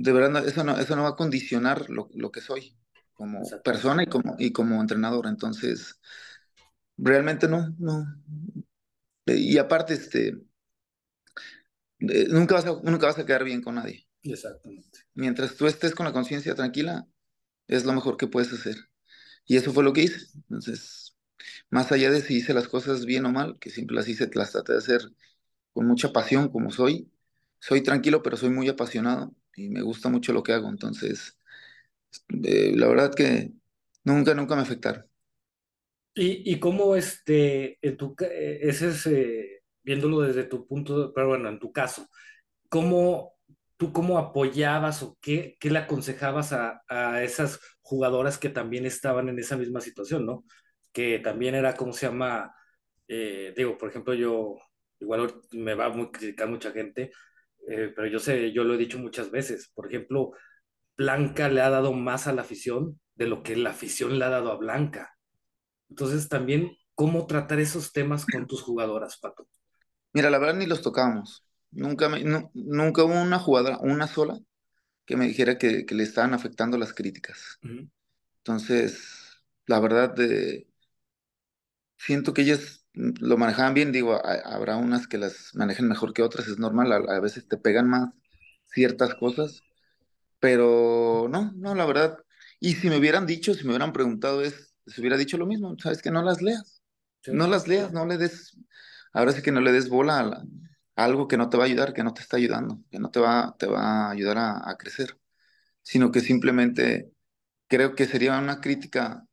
[0.00, 2.76] de verdad eso no, eso no va a condicionar lo, lo que soy
[3.14, 5.26] como persona y como, y como entrenador.
[5.26, 5.98] Entonces,
[6.96, 8.06] realmente no, no.
[9.26, 10.38] Y aparte, este,
[11.98, 14.08] nunca, vas a, nunca vas a quedar bien con nadie.
[14.22, 15.00] Exactamente.
[15.14, 17.08] Mientras tú estés con la conciencia tranquila,
[17.66, 18.76] es lo mejor que puedes hacer.
[19.46, 20.26] Y eso fue lo que hice.
[20.36, 21.16] Entonces,
[21.70, 24.52] más allá de si hice las cosas bien o mal, que siempre las hice, las
[24.52, 25.00] traté de hacer
[25.72, 27.10] con mucha pasión como soy.
[27.58, 30.68] Soy tranquilo, pero soy muy apasionado y me gusta mucho lo que hago.
[30.68, 31.38] Entonces,
[32.44, 33.52] eh, la verdad que
[34.04, 35.04] nunca, nunca me afectaron.
[36.14, 41.48] ¿Y, y cómo este, en tu, ese es, eh, viéndolo desde tu punto, pero bueno,
[41.48, 42.08] en tu caso,
[42.68, 43.38] ¿cómo
[43.78, 49.28] tú cómo apoyabas o qué, qué le aconsejabas a, a, esas jugadoras que también estaban
[49.28, 50.44] en esa misma situación, ¿no?
[50.92, 52.54] Que también era, ¿cómo se llama?
[53.06, 54.56] Eh, digo, por ejemplo, yo,
[55.00, 57.12] igual me va a criticar mucha gente,
[57.70, 60.32] eh, pero yo sé, yo lo he dicho muchas veces, por ejemplo,
[60.96, 64.30] Blanca le ha dado más a la afición de lo que la afición le ha
[64.30, 65.14] dado a Blanca.
[65.88, 69.48] Entonces también, ¿cómo tratar esos temas con tus jugadoras, Pato?
[70.12, 71.44] Mira, la verdad ni los tocábamos.
[71.70, 74.38] Nunca, me, no, nunca hubo una jugadora, una sola,
[75.04, 77.58] que me dijera que, que le estaban afectando las críticas.
[77.62, 77.90] Uh -huh.
[78.38, 80.66] Entonces, la verdad, de,
[81.96, 83.92] siento que ellas lo manejaban bien.
[83.92, 86.92] Digo, a, habrá unas que las manejen mejor que otras, es normal.
[86.92, 88.10] A, a veces te pegan más
[88.66, 89.62] ciertas cosas,
[90.40, 92.18] pero no, no, la verdad.
[92.60, 95.76] Y si me hubieran dicho, si me hubieran preguntado, es, se hubiera dicho lo mismo,
[95.78, 96.82] sabes que no las leas,
[97.22, 97.32] sí.
[97.32, 98.56] no las leas, no le des,
[99.12, 100.44] ahora sí que no le des bola a, la,
[100.96, 103.10] a, algo que no te va a ayudar, que no te está ayudando, que no
[103.10, 105.18] te va, te va a ayudar a, a crecer,
[105.82, 107.12] sino que simplemente
[107.68, 109.27] creo que sería una crítica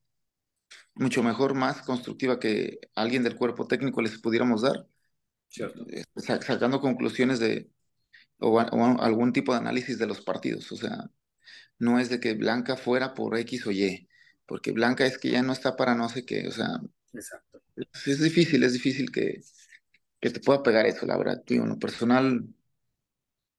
[0.95, 4.87] mucho mejor, más constructiva que alguien del cuerpo técnico les pudiéramos dar,
[5.47, 5.85] Cierto.
[6.15, 7.69] sacando conclusiones de,
[8.39, 11.11] o, o, algún tipo de análisis de los partidos, o sea,
[11.77, 14.07] no es de que Blanca fuera por X o Y,
[14.45, 16.79] porque Blanca es que ya no está para no sé qué, o sea,
[17.13, 17.61] Exacto.
[17.75, 19.41] es difícil, es difícil que,
[20.19, 22.47] que te pueda pegar eso, la verdad, en lo personal,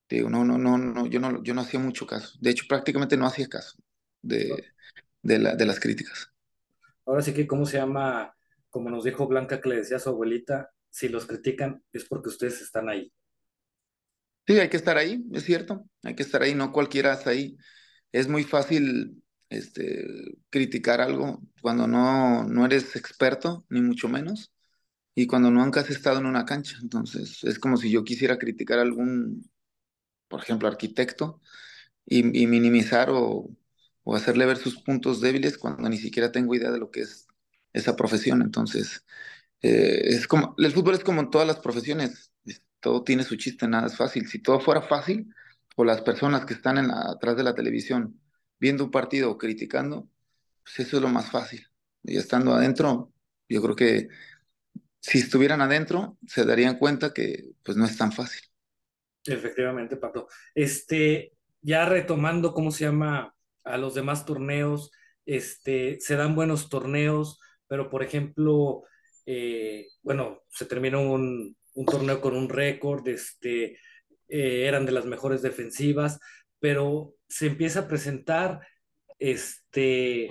[0.09, 3.17] digo, no, no, no, no, yo no, yo no hacía mucho caso, de hecho prácticamente
[3.17, 3.77] no hacía caso
[4.23, 4.73] de,
[5.23, 6.33] de, la, de las críticas.
[7.07, 8.35] Ahora sí que, ¿cómo se llama?
[8.69, 12.29] Como nos dijo Blanca que le decía a su abuelita, si los critican es porque
[12.29, 13.13] ustedes están ahí.
[14.47, 17.57] Sí, hay que estar ahí, es cierto, hay que estar ahí, no cualquiera está ahí.
[18.13, 20.07] Es muy fácil este,
[20.51, 24.53] criticar algo cuando no, no eres experto, ni mucho menos,
[25.15, 26.79] y cuando nunca has estado en una cancha.
[26.83, 29.51] Entonces, es como si yo quisiera criticar a algún,
[30.29, 31.41] por ejemplo, arquitecto,
[32.07, 33.51] y, y minimizar o,
[34.09, 37.27] o hacerle ver sus puntos débiles cuando ni siquiera tengo idea de lo que es
[37.73, 38.41] esa profesión.
[38.41, 39.05] Entonces,
[39.63, 42.33] eh, es como, el fútbol es como en todas las profesiones,
[42.79, 44.29] todo tiene su chiste, nada es fácil.
[44.29, 45.35] Si todo fuera fácil,
[45.75, 48.21] o las personas que están atrás de la televisión
[48.61, 50.09] viendo un partido o criticando,
[50.63, 51.67] pues eso es lo más fácil.
[52.05, 53.13] Y estando adentro,
[53.49, 54.09] yo creo que
[55.01, 58.43] si estuvieran adentro, se darían cuenta que pues no es tan fácil.
[59.25, 60.29] Efectivamente, Pato.
[60.55, 63.36] Este, ya retomando, ¿cómo se llama?
[63.67, 64.91] A los demás torneos,
[65.27, 68.85] este, se dan buenos torneos, pero por ejemplo,
[69.27, 73.79] eh, bueno, se terminó un, torneo con un récord, este,
[74.29, 76.19] eh, eran de las mejores defensivas,
[76.59, 78.61] pero se empieza a presentar
[79.19, 80.31] este,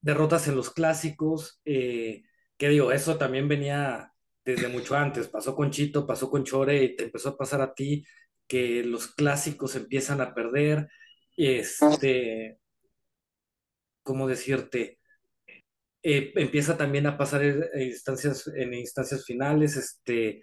[0.00, 2.24] derrotas en los clásicos, eh,
[2.58, 4.12] que digo, eso también venía
[4.44, 7.74] desde mucho antes, pasó con Chito, pasó con Chore y te empezó a pasar a
[7.74, 8.04] ti
[8.46, 10.88] que los clásicos empiezan a perder,
[11.36, 12.58] este,
[14.02, 14.98] ¿cómo decirte?
[16.02, 20.42] Eh, empieza también a pasar en instancias, en instancias finales, este,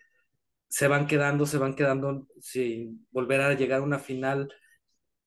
[0.69, 4.54] se van quedando, se van quedando sin volver a llegar a una final.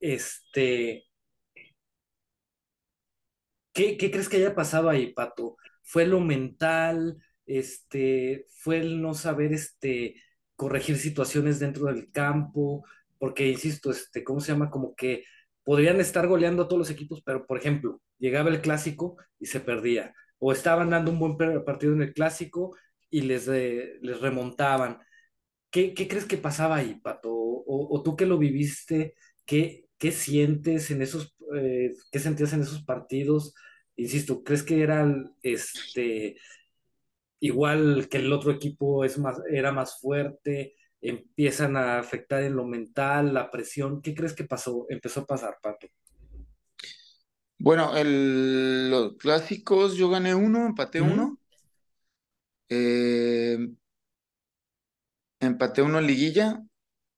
[0.01, 1.07] Este,
[3.73, 5.57] ¿qué, qué crees que haya pasado ahí, Pato?
[5.83, 7.19] ¿Fue lo mental?
[7.47, 10.17] Este, ¿Fue el no saber este,
[10.57, 12.85] corregir situaciones dentro del campo?
[13.19, 14.71] Porque, insisto, este, ¿cómo se llama?
[14.71, 15.25] Como que
[15.65, 19.61] podrían estar goleando a todos los equipos, pero, por ejemplo, llegaba el clásico y se
[19.61, 20.15] perdía.
[20.39, 22.77] O estaban dando un buen partido en el clásico
[23.11, 24.99] y les, les remontaban
[25.73, 27.31] ¿Qué, ¿Qué, crees que pasaba ahí, Pato?
[27.33, 29.15] O, tú que lo viviste,
[29.47, 33.55] ¿qué, qué sientes en esos, eh, qué sentías en esos partidos?
[33.97, 36.37] insisto, ¿crees que eran este,
[37.41, 40.75] igual que el otro equipo es más, era más fuerte?
[41.03, 44.03] ¿Empiezan a afectar en lo mental, la presión?
[44.03, 44.87] ¿Qué crees que pasó?
[44.89, 45.89] Empezó a pasar, Pato.
[47.59, 51.39] Bueno, el, los clásicos yo gané uno, empaté uno.
[52.69, 53.59] eh,
[55.41, 56.63] empaté uno en liguilla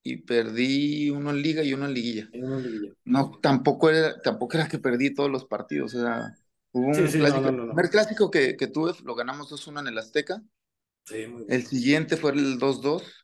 [0.02, 2.30] y perdí uno en liga y uno en liguilla.
[2.32, 2.92] En una liguilla.
[3.04, 5.94] No, tampoco era, tampoco era que perdí todos los partidos.
[5.96, 6.38] O sea,
[6.72, 7.40] hubo Sí, un sí, clásico.
[7.40, 10.42] no, El no, primer clásico que, que tuve lo ganamos 2-1 en el Azteca.
[11.06, 13.23] Sí, muy El siguiente fue el 2-2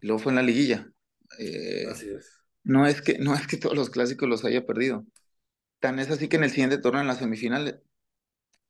[0.00, 0.90] y luego fue en la liguilla.
[1.38, 2.30] Eh, Así es.
[2.64, 5.06] no es que, no es que todos los clásicos los haya perdido.
[5.80, 7.82] Tan es así que en el siguiente torneo, en la semifinal,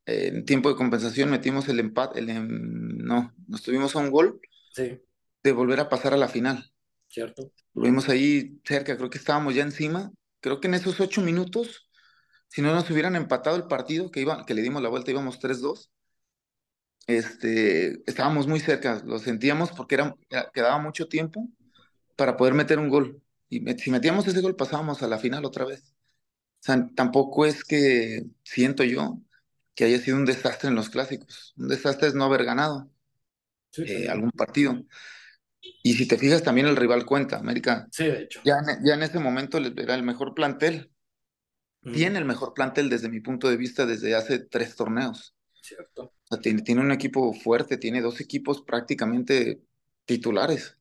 [0.07, 2.21] eh, en tiempo de compensación, metimos el empate.
[2.21, 4.41] El, em- no, nos tuvimos a un gol
[4.75, 5.01] Sí,
[5.43, 6.71] de volver a pasar a la final.
[7.09, 7.53] cierto.
[7.75, 10.11] Lo vimos ahí cerca, creo que estábamos ya encima.
[10.41, 11.89] Creo que en esos ocho minutos,
[12.49, 15.39] si no nos hubieran empatado el partido, que, iba, que le dimos la vuelta, íbamos
[15.41, 15.91] 3-2,
[17.07, 20.17] este, estábamos muy cerca, lo sentíamos porque era,
[20.53, 21.49] quedaba mucho tiempo
[22.17, 23.23] para poder meter un gol.
[23.49, 25.83] Y si metíamos ese gol, pasábamos a la final otra vez.
[26.61, 29.21] O sea, tampoco es que siento yo
[29.75, 31.55] que haya sido un desastre en los clásicos.
[31.57, 32.91] Un desastre es no haber ganado
[33.71, 34.85] Sí, eh, algún partido.
[35.61, 37.39] Y si te fijas, también el rival cuenta.
[37.39, 38.41] América Sí, de hecho.
[38.45, 40.91] ya en, ya en ese momento era el mejor plantel.
[41.83, 45.36] Tiene el mejor plantel desde mi punto de vista desde hace tres torneos.
[45.69, 46.13] Cierto.
[46.43, 49.63] Tiene, tiene un equipo fuerte, tiene dos equipos prácticamente
[50.05, 50.79] titulares.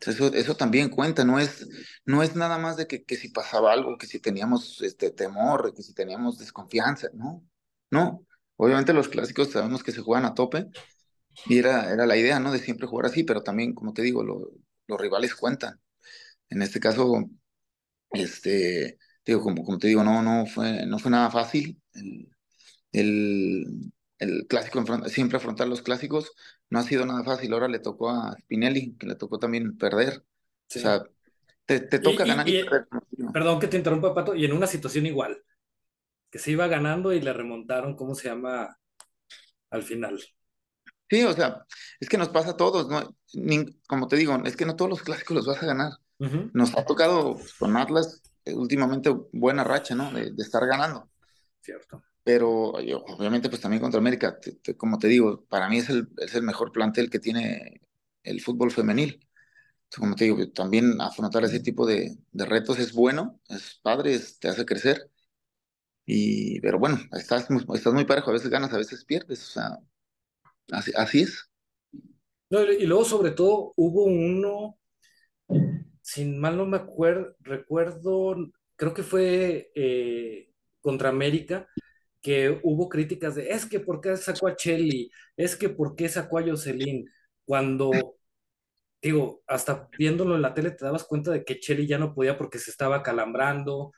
[0.00, 1.68] Eso, eso también cuenta, no es,
[2.06, 5.74] no es nada más de que, que si pasaba algo, que si teníamos este, temor,
[5.74, 7.44] que si teníamos desconfianza, ¿no?
[7.90, 10.66] No, obviamente los clásicos sabemos que se juegan a tope
[11.46, 12.52] y era, era la idea, ¿no?
[12.52, 14.52] De siempre jugar así, pero también, como te digo, lo-
[14.88, 15.80] los rivales cuentan.
[16.50, 17.24] En este caso,
[18.12, 21.80] este, digo, como, como te digo, no, no fue, no fue nada fácil.
[22.92, 26.32] El, el clásico, siempre afrontar los clásicos,
[26.70, 27.52] no ha sido nada fácil.
[27.52, 30.18] Ahora le tocó a Spinelli, que le tocó también perder.
[30.18, 30.24] O
[30.68, 30.80] Sí.
[30.80, 31.02] sea,
[31.64, 32.88] te, te toca y- ganar y y, perder.
[33.32, 35.42] perdón que te interrumpa, Pato, y en una situación igual,
[36.30, 38.78] que se iba ganando y le remontaron, ¿cómo se llama?
[39.70, 40.20] Al final.
[41.08, 41.64] Sí, o sea,
[42.00, 43.16] es que nos pasa a todos, ¿no?
[43.34, 45.92] Nin- como te digo, es que no todos los clásicos los vas a ganar.
[46.54, 50.10] Nos ha tocado con Atlas eh, últimamente buena racha, ¿no?
[50.12, 51.10] De, de estar ganando.
[51.60, 52.02] Cierto.
[52.26, 55.90] Pero yo, obviamente, pues también contra América, te- te- como te digo, para mí es
[55.90, 57.82] el, es el mejor plantel que tiene
[58.24, 59.14] el fútbol femenil.
[59.84, 64.14] Entonces, como te digo, también afrontar ese tipo de, de retos es bueno, es padre,
[64.16, 65.10] es- te hace crecer.
[66.06, 69.42] Y, pero bueno, estás, estás muy parejo, a veces ganas, a veces pierdes.
[69.50, 69.78] O sea,
[70.72, 71.50] así, así es.
[72.50, 74.78] No, y luego, sobre todo, hubo uno,
[76.02, 78.36] sin mal no me acuerdo, recuerdo,
[78.76, 81.68] creo que fue eh, contra América,
[82.26, 86.08] que hubo críticas de, es que por qué sacó a Chelly, es que por qué
[86.08, 87.08] sacó a Jocelyn,
[87.44, 88.16] cuando,
[89.00, 92.36] digo, hasta viéndolo en la tele te dabas cuenta de que Chelly ya no podía
[92.36, 93.92] porque se estaba calambrando,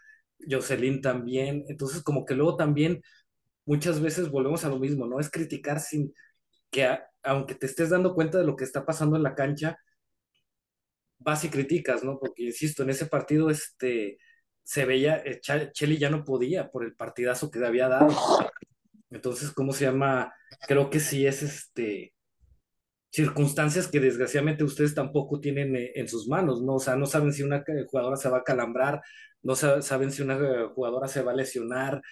[0.47, 3.01] Jocelyn también, entonces como que luego también
[3.64, 5.21] muchas veces volvemos a lo mismo, ¿no?
[5.21, 6.12] Es criticar sin
[6.71, 6.87] que,
[7.23, 9.79] aunque te estés dando cuenta de lo que está pasando en la cancha,
[11.19, 12.19] vas y criticas, ¿no?
[12.19, 14.19] Porque, insisto, en ese partido, este,
[14.68, 15.40] se veía, eh,
[15.72, 18.14] Cheli ya no podía por el partidazo que le había dado.
[19.11, 20.35] Entonces, ¿cómo se llama?
[20.66, 22.12] Creo que sí es, este,
[23.11, 26.74] circunstancias que desgraciadamente ustedes tampoco tienen eh, en sus manos, ¿no?
[26.74, 29.00] O sea, no saben si una eh, jugadora se va a calambrar,
[29.42, 32.02] no sa- saben si una jugadora se va a lesionar.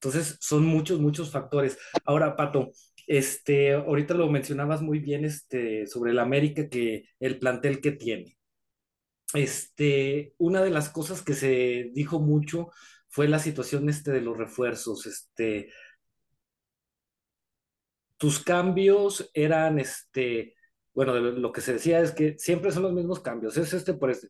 [0.00, 1.78] Entonces, son muchos, muchos factores.
[2.04, 2.70] Ahora, Pato,
[3.08, 8.36] este, ahorita lo mencionabas muy bien, este, sobre el América, que el plantel que tiene.
[9.34, 12.70] Este, una de las cosas que se dijo mucho
[13.08, 15.06] fue la situación este de los refuerzos.
[15.06, 15.70] Este,
[18.16, 20.54] tus cambios eran, este,
[20.94, 24.10] bueno, lo que se decía es que siempre son los mismos cambios, es este por
[24.10, 24.28] este,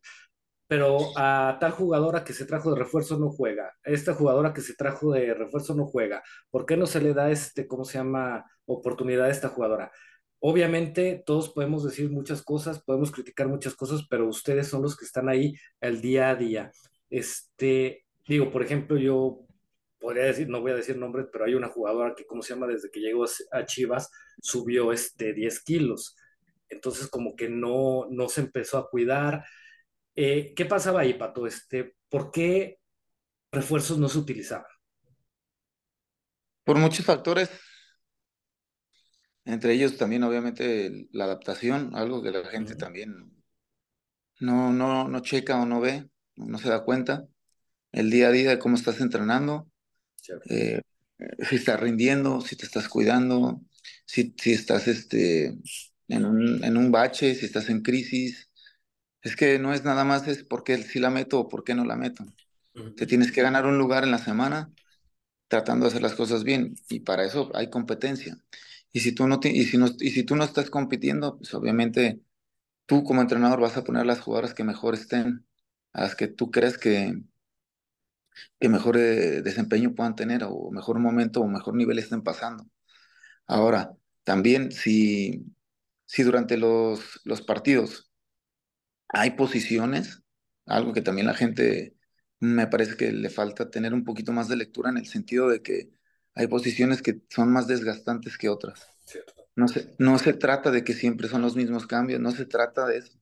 [0.67, 4.61] pero a tal jugadora que se trajo de refuerzo no juega, a esta jugadora que
[4.61, 7.99] se trajo de refuerzo no juega, ¿por qué no se le da este, cómo se
[7.99, 9.91] llama, oportunidad a esta jugadora?
[10.45, 15.05] Obviamente todos podemos decir muchas cosas, podemos criticar muchas cosas, pero ustedes son los que
[15.05, 16.69] están ahí el día a día.
[17.09, 19.39] Este, digo, por ejemplo, yo
[20.01, 22.67] podría decir, no voy a decir nombres, pero hay una jugadora que, ¿cómo se llama?
[22.67, 23.23] Desde que llegó
[23.53, 26.17] a Chivas, subió este 10 kilos.
[26.67, 29.45] Entonces, como que no, no se empezó a cuidar.
[30.13, 31.47] Eh, ¿Qué pasaba ahí, Pato?
[31.47, 32.79] Este, ¿por qué
[33.49, 34.67] refuerzos no se utilizaban?
[36.65, 37.49] Por muchos factores,
[39.45, 43.31] entre ellos también obviamente la adaptación, algo que la gente también
[44.39, 47.27] no, no, no checa o no ve, no se da cuenta.
[47.91, 49.69] El día a día de cómo estás entrenando.
[50.49, 50.81] eh,
[51.49, 53.61] si estás rindiendo, si te estás cuidando,
[54.05, 55.57] si, si estás este,
[56.09, 58.49] en, un, en un bache, si estás en crisis.
[59.23, 61.85] Es que no es nada más es porque si la meto o por qué no
[61.85, 62.25] la meto.
[62.95, 64.73] Te tienes que ganar un lugar en la semana
[65.47, 68.37] tratando de hacer las cosas bien y para eso hay competencia.
[68.93, 72.21] Y si tú no, y si no, y si tú no estás compitiendo, pues obviamente
[72.87, 75.47] tú como entrenador vas a poner las jugadoras que mejor estén,
[75.93, 77.23] a las que tú crees que,
[78.59, 82.65] que mejor eh, desempeño puedan tener o mejor momento o mejor nivel estén pasando.
[83.47, 85.45] Ahora, también si,
[86.07, 88.11] si durante los, los partidos
[89.09, 90.23] hay posiciones,
[90.65, 91.95] algo que también la gente
[92.39, 95.61] me parece que le falta tener un poquito más de lectura en el sentido de
[95.61, 95.89] que
[96.35, 98.87] hay posiciones que son más desgastantes que otras.
[99.55, 102.85] No se, no se trata de que siempre son los mismos cambios, no se trata
[102.87, 103.19] de eso.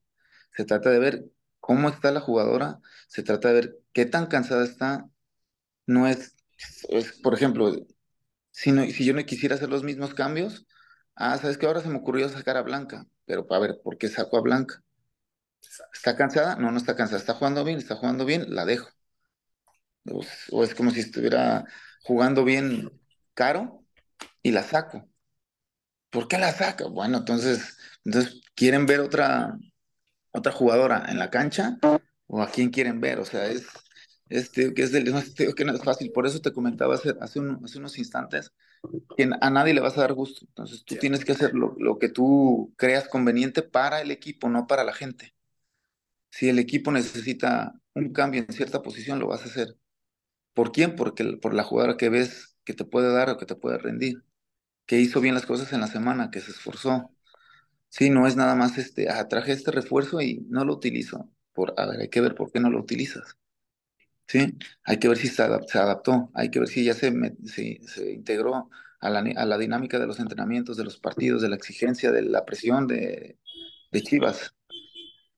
[0.56, 1.26] Se trata de ver
[1.60, 5.10] cómo está la jugadora, se trata de ver qué tan cansada está.
[5.86, 6.36] No es,
[6.90, 7.76] es por ejemplo,
[8.52, 10.66] si, no, si yo no quisiera hacer los mismos cambios,
[11.16, 14.08] ah, sabes que ahora se me ocurrió sacar a Blanca, pero a ver, ¿por qué
[14.08, 14.84] saco a Blanca?
[15.94, 16.56] ¿Está cansada?
[16.56, 17.20] No, no está cansada.
[17.20, 17.78] ¿Está jugando bien?
[17.78, 18.54] ¿Está jugando bien?
[18.54, 18.90] La dejo.
[20.52, 21.66] O, es como si estuviera
[22.04, 22.90] jugando bien
[23.42, 23.84] caro
[24.44, 25.10] y la saco.
[26.12, 26.92] ¿Por qué la saco?
[26.92, 27.76] Bueno, entonces,
[28.06, 29.58] entonces ¿quieren ver otra,
[30.32, 31.80] otra jugadora en la cancha?
[32.28, 33.18] ¿O a quién quieren ver?
[33.18, 33.66] O sea, es,
[34.30, 35.22] este, que es del, no,
[35.56, 36.12] que no es fácil.
[36.12, 38.52] Por eso te comentaba hace, hace, hace, unos instantes
[39.18, 40.46] que a nadie le vas a dar gusto.
[40.48, 44.68] Entonces tú tienes que hacer lo, lo, que tú creas conveniente para el equipo, no
[44.68, 45.34] para la gente.
[46.30, 49.78] Si el equipo necesita un cambio en cierta posición, lo vas a hacer.
[50.54, 50.96] ¿Por quién?
[50.96, 54.24] Porque por la jugadora que ves que te puede dar o que te puede rendir,
[54.86, 57.12] que hizo bien las cosas en la semana, que se esforzó.
[57.90, 61.30] Sí, no es nada más este, ah, traje este refuerzo y no lo utilizo.
[61.54, 63.38] Por, a ver, hay que ver por qué no lo utilizas.
[64.28, 67.12] Sí, hay que ver si se, adaptó, hay que ver si ya se,
[67.46, 68.70] se integró
[69.02, 72.22] a la, a la, dinámica de los entrenamientos, de los partidos, de la exigencia, de
[72.22, 73.38] la presión de,
[73.92, 74.56] de Chivas.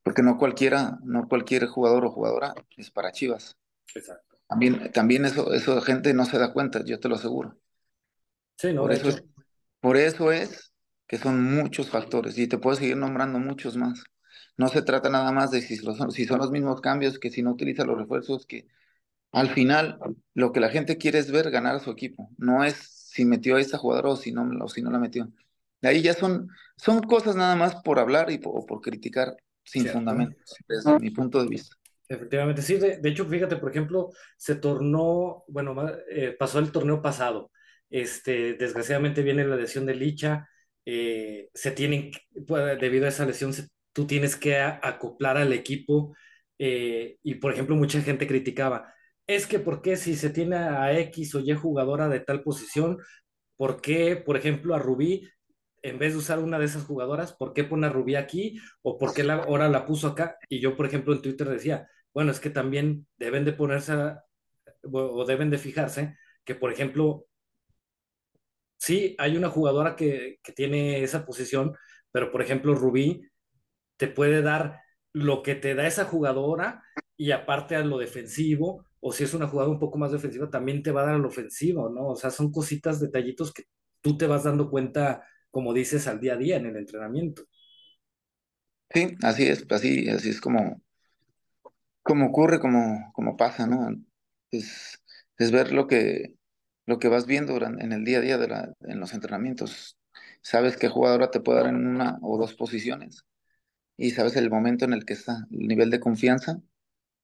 [0.04, 3.58] Porque no cualquiera, no cualquier jugador o jugadora es para Chivas.
[3.96, 4.33] Exacto.
[4.48, 7.58] También, también eso, eso gente no se da cuenta, yo te lo aseguro.
[8.58, 9.24] Sí, no, por, eso es,
[9.80, 10.74] por eso es
[11.08, 14.04] que son muchos factores y te puedo seguir nombrando muchos más.
[14.58, 17.42] No se trata nada más de si son, si son los mismos cambios, que si
[17.42, 18.68] no utiliza los refuerzos, que
[19.32, 20.00] al final
[20.36, 22.30] lo que la gente quiere es ver ganar a su equipo.
[22.38, 25.32] No es si metió a esa jugadora o si no, o si no la metió.
[25.82, 29.88] De ahí ya son, son cosas nada más por hablar y por, por criticar sin
[29.88, 30.38] fundamento,
[30.68, 31.76] desde mi punto de vista.
[32.14, 32.78] Efectivamente, sí.
[32.78, 35.76] De, hecho, fíjate, por ejemplo, se tornó, bueno,
[36.10, 37.52] eh, pasó el torneo pasado.
[37.90, 40.48] Este, desgraciadamente viene la lesión de Licha.
[40.86, 42.12] Eh, se tienen,
[42.48, 43.54] pues, debido a esa lesión,
[43.94, 46.16] tú tienes que acoplar al equipo.
[46.60, 48.94] Eh, y, por ejemplo, mucha gente criticaba,
[49.28, 52.98] es que, ¿por qué si se tiene a X o Y jugadora de tal posición,
[53.58, 55.28] ¿por qué, por ejemplo, a Rubí
[55.84, 58.58] en vez de usar una de esas jugadoras, ¿por qué pone a Rubí aquí?
[58.82, 60.38] ¿O por qué la, ahora la puso acá?
[60.50, 63.94] Y yo, por ejemplo, en Twitter decía, bueno, es que también deben de ponerse
[64.92, 67.28] o deben de fijarse que, por ejemplo,
[68.78, 71.76] sí, hay una jugadora que, tiene esa posición,
[72.12, 73.22] pero por ejemplo, Rubí
[73.98, 74.82] te puede dar
[75.14, 76.84] lo que te da esa jugadora
[77.16, 80.84] y aparte a lo defensivo, o si es una jugadora un poco más defensiva, también
[80.84, 82.10] te va a dar al ofensivo, ¿no?
[82.10, 83.64] O sea, son cositas, detallitos que
[84.02, 87.44] tú te vas dando cuenta, como dices, al día a día en el entrenamiento.
[88.94, 90.82] Sí, así es, así, así es como,
[92.04, 93.90] como ocurre, como, como pasa, ¿no?
[94.52, 95.02] Es,
[95.38, 96.36] es ver lo que,
[96.86, 99.98] lo que vas viendo en el día a día de la, en los entrenamientos.
[100.42, 103.26] Sabes qué jugadora te puede dar en una o dos posiciones
[103.98, 106.62] y sabes el momento en el que está, el nivel de confianza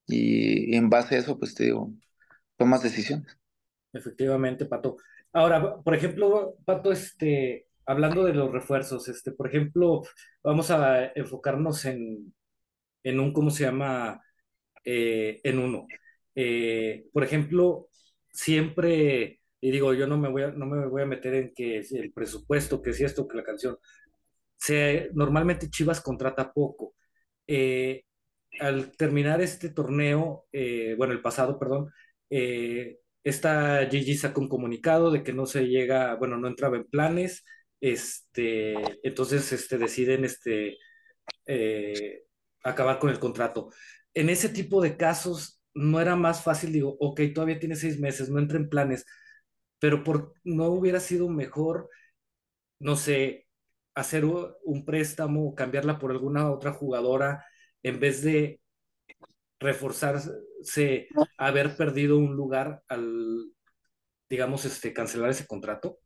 [0.06, 1.92] y, en base a eso, pues te digo,
[2.56, 3.38] tomas decisiones.
[3.92, 4.96] Efectivamente, Pato.
[5.32, 10.02] Ahora, por ejemplo, Pato, este, hablando de los refuerzos, este, por ejemplo,
[10.42, 12.34] vamos a enfocarnos en,
[13.02, 14.20] en un, ¿cómo se llama?
[14.84, 15.86] Eh, en uno.
[16.34, 17.88] Eh, por ejemplo,
[18.32, 21.78] siempre, y digo, yo no me voy a, no me voy a meter en que
[21.78, 23.78] el presupuesto, que si esto, que la canción.
[24.56, 26.94] Se, normalmente Chivas contrata poco.
[27.46, 28.04] Eh,
[28.60, 30.46] al terminar este torneo,
[30.96, 31.90] bueno, el pasado, perdón,
[33.24, 37.44] esta Gigi sacó un comunicado de que no se llega, bueno, no entraba en planes,
[37.80, 40.78] este, entonces este, deciden este,
[42.64, 43.70] acabar con el contrato
[44.20, 48.28] en ese tipo de casos no era más fácil, digo, ok, todavía tiene seis meses,
[48.28, 49.06] no entra en planes,
[49.78, 51.88] pero por, no hubiera sido mejor,
[52.78, 53.46] no sé,
[53.94, 57.44] hacer un préstamo o cambiarla por alguna otra jugadora
[57.82, 58.60] en vez de
[59.58, 61.08] reforzarse,
[61.38, 63.52] haber perdido un lugar al,
[64.28, 65.98] digamos, este, cancelar ese contrato?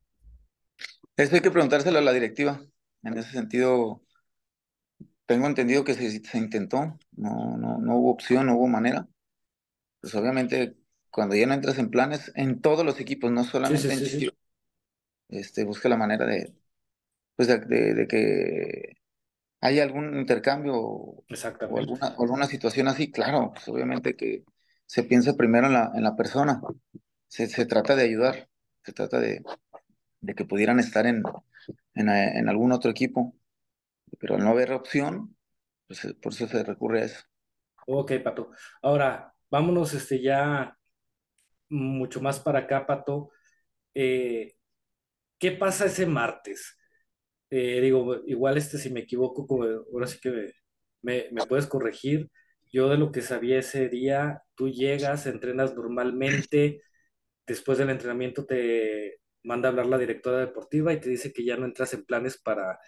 [1.16, 2.60] Eso hay que preguntárselo a la directiva.
[3.02, 4.02] En ese sentido,
[5.26, 9.08] tengo entendido que se, se intentó, no, no, no hubo opción, no hubo manera.
[10.00, 10.76] Pues obviamente,
[11.10, 14.36] cuando ya no entras en planes, en todos los equipos, no solamente en Chivas,
[15.28, 16.54] este, busca la manera de,
[17.36, 17.58] pues de,
[17.94, 18.98] de, que
[19.60, 21.24] haya algún intercambio o
[21.76, 24.44] alguna, alguna situación así, claro, pues obviamente que
[24.86, 26.60] se piensa primero en la, en la persona,
[27.28, 28.48] se, se trata de ayudar,
[28.84, 29.42] se trata de,
[30.20, 31.22] de que pudieran estar en,
[31.94, 33.34] en, en, algún otro equipo,
[34.18, 35.36] pero al no haber opción,
[35.86, 37.20] pues por eso se recurre a eso.
[37.86, 38.50] Ok, Pato.
[38.82, 40.76] Ahora, vámonos este, ya
[41.68, 43.30] mucho más para acá, Pato.
[43.94, 44.54] Eh,
[45.38, 46.78] ¿Qué pasa ese martes?
[47.50, 50.52] Eh, digo, igual este, si me equivoco, como, ahora sí que
[51.02, 52.30] me, me, puedes corregir.
[52.72, 56.82] Yo de lo que sabía ese día, tú llegas, entrenas normalmente,
[57.46, 61.56] después del entrenamiento te manda a hablar la directora deportiva y te dice que ya
[61.56, 62.78] no entras en planes para,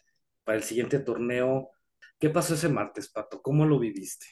[0.46, 1.72] para el siguiente torneo.
[2.18, 3.42] ¿Qué pasó ese martes, Pato?
[3.42, 4.26] ¿Cómo lo viviste?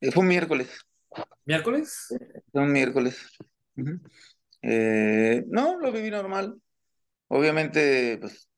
[0.00, 0.86] Eh, fue un miércoles.
[1.46, 2.14] ¿Miércoles?
[2.52, 3.18] Fue un miércoles.
[4.62, 6.60] eh, no, lo viví normal.
[7.28, 8.48] Obviamente, pues,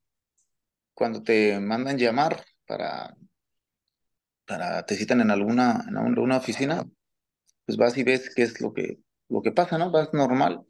[0.95, 3.16] cuando te mandan llamar para,
[4.45, 6.84] para te citan en alguna, en alguna oficina,
[7.64, 9.93] pues vas y ves qué es lo que, lo que pasa, ¿no?
[9.93, 10.66] Vas normal.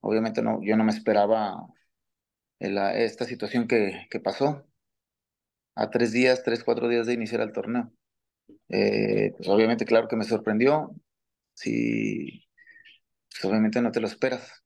[0.00, 1.66] Obviamente no, yo no me esperaba
[2.60, 4.67] esta situación que, que pasó
[5.78, 7.92] a tres días, tres, cuatro días de iniciar el torneo.
[8.68, 10.90] Eh, pues obviamente, claro que me sorprendió.
[11.54, 12.44] Sí,
[13.30, 14.64] pues obviamente no te lo esperas.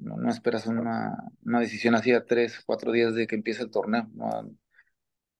[0.00, 3.70] no, no, esperas una, una, decisión así a tres, cuatro días de que empiece el
[3.70, 4.08] torneo.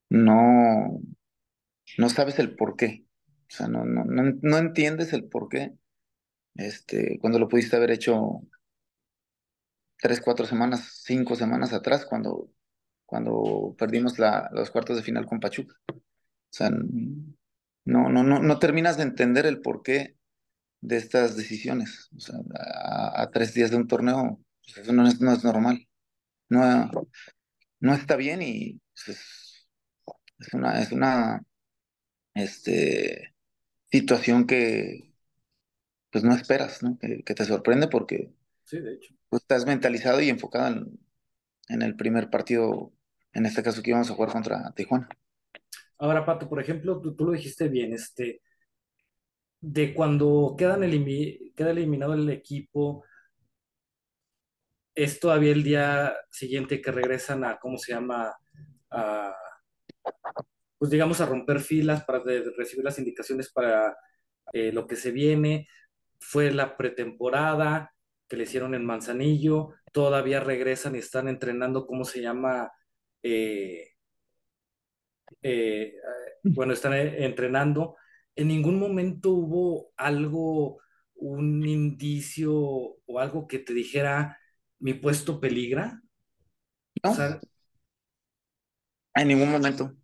[0.08, 1.00] No,
[1.98, 3.04] no, sabes el por qué.
[3.28, 5.74] O sea, no, no, no, no entiendes el por qué.
[6.54, 8.42] Este, cuando lo pudiste haber hecho
[9.98, 12.50] tres, cuatro semanas, cinco semanas atrás, cuando,
[13.14, 15.76] cuando perdimos la, los cuartos de final con Pachuca.
[15.88, 15.94] O
[16.50, 20.16] sea, no, no, no, no terminas de entender el porqué
[20.80, 22.08] de estas decisiones.
[22.16, 22.34] O sea,
[23.14, 25.86] a, tres días de un torneo, pues, eso no es, no es normal.
[26.48, 26.90] No,
[27.78, 29.68] no está bien y pues, es,
[30.40, 31.40] es, una, es una
[32.34, 33.32] este,
[33.92, 35.14] situación que
[36.10, 36.98] pues no esperas, ¿no?
[36.98, 38.32] Que, que te sorprende porque
[38.64, 39.14] sí, de hecho.
[39.28, 40.98] Pues, estás mentalizado y enfocado en,
[41.68, 42.92] en, el primer partido,
[43.34, 45.08] en este caso que íbamos a jugar contra Tijuana.
[45.98, 48.42] Ahora, Pato, por ejemplo, tú, tú lo dijiste bien, este,
[49.60, 50.80] de cuando quedan
[51.56, 53.04] queda eliminado el equipo,
[54.94, 58.32] es todavía el día siguiente que regresan a, ¿cómo se llama?
[58.90, 59.34] A,
[60.78, 62.22] pues digamos, a romper filas para
[62.56, 63.96] recibir las indicaciones para
[64.52, 65.66] eh, lo que se viene.
[66.20, 67.94] Fue la pretemporada
[68.28, 72.70] que le hicieron en Manzanillo, todavía regresan y están entrenando, ¿cómo se llama?
[73.24, 73.88] Eh,
[75.42, 75.94] eh,
[76.44, 77.96] bueno, están entrenando
[78.36, 80.80] en ningún momento hubo algo,
[81.14, 84.38] un indicio o algo que te dijera,
[84.80, 86.02] mi puesto peligra.
[87.02, 87.14] No.
[89.14, 89.94] en ningún momento.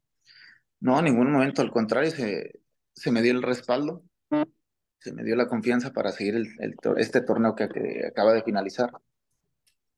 [0.81, 1.63] No, en ningún momento.
[1.63, 2.61] Al contrario, se,
[2.93, 4.05] se me dio el respaldo,
[4.99, 7.65] se me dio la confianza para seguir el, este torneo que,
[8.07, 8.91] acaba de finalizar.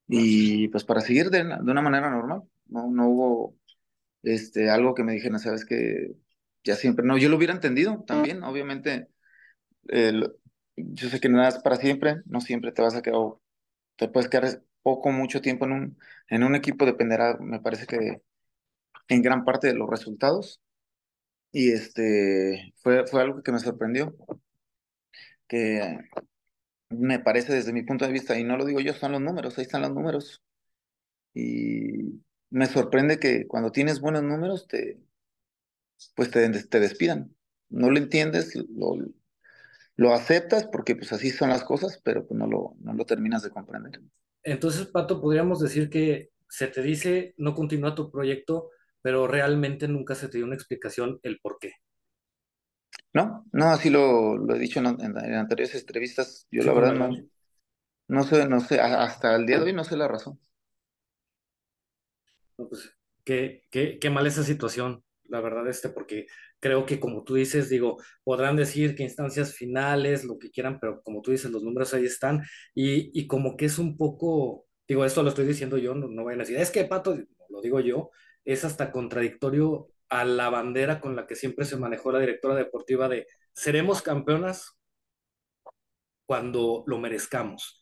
[0.09, 2.43] Y pues para seguir de, de una manera normal.
[2.73, 3.57] No, no hubo
[4.23, 6.15] este, algo que me dijeran, sabes que
[6.65, 9.09] ya siempre, no, yo lo hubiera entendido también, obviamente,
[9.85, 13.21] yo sé que nada es para siempre, no siempre te vas a quedar,
[13.97, 15.99] te puedes quedar poco, mucho tiempo en un,
[16.29, 18.23] en un equipo, dependerá, me parece que
[19.09, 20.61] en gran parte de los resultados,
[21.53, 24.17] y este, fue, fue algo que me sorprendió,
[25.47, 25.99] que
[26.91, 29.59] me parece desde mi punto de vista, y no lo digo yo, son los números,
[29.59, 30.43] ahí están los números,
[31.35, 32.23] y
[32.53, 35.01] me sorprende que cuando tienes buenos números te,
[36.15, 37.35] pues te, te despidan.
[37.71, 38.97] No lo entiendes, lo,
[39.97, 43.43] lo aceptas porque pues así son las cosas, pero pues no lo, no lo terminas
[43.43, 44.01] de comprender.
[44.43, 48.69] Entonces, Pato, podríamos decir que se te dice no continúa tu proyecto,
[49.01, 51.73] pero realmente nunca se te dio una explicación el por qué.
[53.15, 56.47] No, no, así lo, lo he dicho en, en, anteriores entrevistas.
[56.51, 57.11] Yo la verdad no,
[58.09, 60.39] no sé, no sé, hasta el día de hoy no sé la razón.
[62.69, 62.91] Pues,
[63.25, 66.27] qué, qué, qué mal esa situación la verdad, este, porque
[66.61, 71.03] creo que como tú dices, digo, podrán decir que instancias finales, lo que quieran, pero
[71.03, 72.43] como tú dices, los números ahí están,
[72.75, 76.25] y, y como que es un poco, digo, esto lo estoy diciendo yo, no, no
[76.25, 77.17] vayan a decir, es que Pato,
[77.49, 78.11] lo digo yo,
[78.45, 83.09] es hasta contradictorio a la bandera con la que siempre se manejó la directora deportiva
[83.09, 84.77] de seremos campeonas
[86.27, 87.82] cuando lo merezcamos.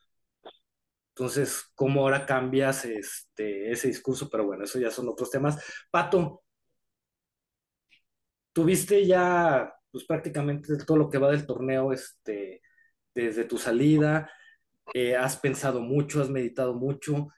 [1.20, 4.30] Entonces, ¿cómo ahora cambias este, ese discurso?
[4.30, 5.62] Pero bueno, eso ya son otros temas.
[5.90, 6.44] Pato,
[8.54, 12.62] tuviste ya pues prácticamente todo lo que va del torneo este,
[13.14, 14.30] desde tu salida,
[14.94, 17.28] eh, has pensado mucho, has meditado mucho.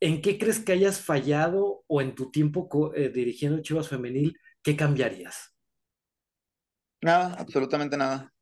[0.00, 4.76] ¿En qué crees que hayas fallado o en tu tiempo eh, dirigiendo Chivas Femenil, qué
[4.76, 5.54] cambiarías?
[7.02, 8.34] Nada, absolutamente nada.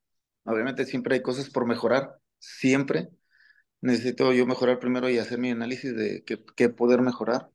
[0.45, 3.11] Obviamente siempre hay cosas por mejorar, siempre.
[3.81, 7.51] Necesito yo mejorar primero y hacer mi análisis de qué, poder mejorar,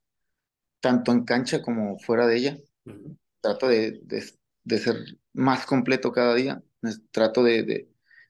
[0.80, 2.58] tanto en cancha como fuera de ella.
[3.42, 4.02] Trato de,
[4.80, 4.96] ser
[5.34, 6.64] más completo cada día.
[7.12, 7.90] Trato de,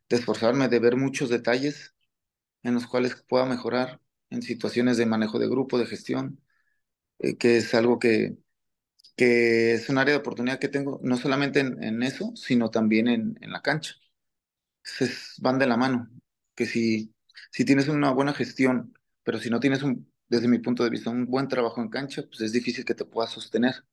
[0.10, 1.96] esforzarme, de ver muchos detalles
[2.64, 6.42] en los cuales pueda mejorar en situaciones de manejo de grupo, de gestión,
[7.20, 8.38] eh, que es algo que,
[9.16, 13.38] que es un área de oportunidad que tengo, no solamente en, eso, sino también en,
[13.52, 13.96] la cancha.
[15.40, 16.10] van de la mano,
[16.56, 17.14] que si,
[17.52, 18.94] si tienes una buena gestión,
[19.24, 22.24] pero si no tienes, un, desde mi punto de vista, un buen trabajo en cancha,
[22.24, 23.86] pues es difícil que te puedas sostener.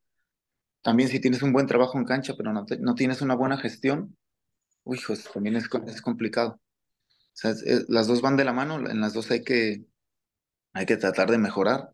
[0.82, 4.16] También si tienes un buen trabajo en cancha, pero no, no tienes una buena gestión,
[4.84, 6.60] uy, pues también es, es complicado.
[7.12, 7.54] O sea,
[7.88, 9.84] las dos van de la mano, en las dos hay que,
[10.72, 11.92] hay que tratar de mejorar,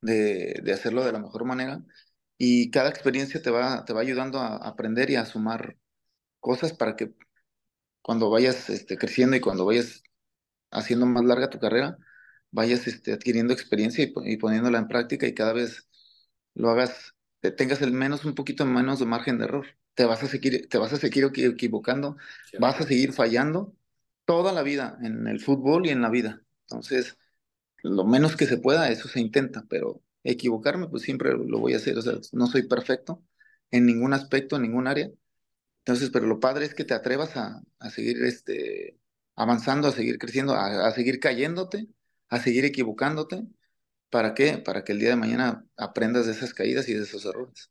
[0.00, 1.82] de, de hacerlo de la mejor manera
[2.38, 5.76] y cada experiencia te va, te va ayudando a aprender y a sumar
[6.40, 7.14] cosas para que
[8.02, 10.02] cuando vayas este, creciendo y cuando vayas
[10.76, 11.98] haciendo más larga tu carrera,
[12.50, 15.88] vayas este, adquiriendo experiencia y, poniéndola en práctica y cada vez
[16.54, 19.66] lo hagas, te tengas el menos, un poquito menos de margen de error.
[19.94, 22.16] Te vas a seguir, te vas a seguir equivocando,
[22.58, 23.74] vas a seguir fallando
[24.26, 26.42] toda la vida en el fútbol y en la vida.
[26.62, 27.16] Entonces,
[27.82, 31.76] lo menos que se pueda, eso se intenta, pero equivocarme, pues siempre lo voy a
[31.78, 31.96] hacer.
[31.98, 33.22] O sea, no soy perfecto
[33.70, 35.10] en ningún aspecto, en ningún área.
[35.86, 38.98] Entonces, pero lo padre es que te atrevas a, seguir este,
[39.36, 41.86] avanzando, a seguir creciendo, a, seguir cayéndote,
[42.28, 43.44] a seguir equivocándote.
[44.10, 44.58] ¿Para qué?
[44.58, 47.70] Para que el día de mañana aprendas de esas caídas y de esos errores.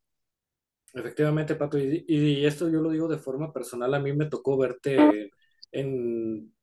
[0.94, 5.32] Efectivamente, Pato, y, esto yo lo digo de forma personal, a mí me tocó verte
[5.72, 6.54] en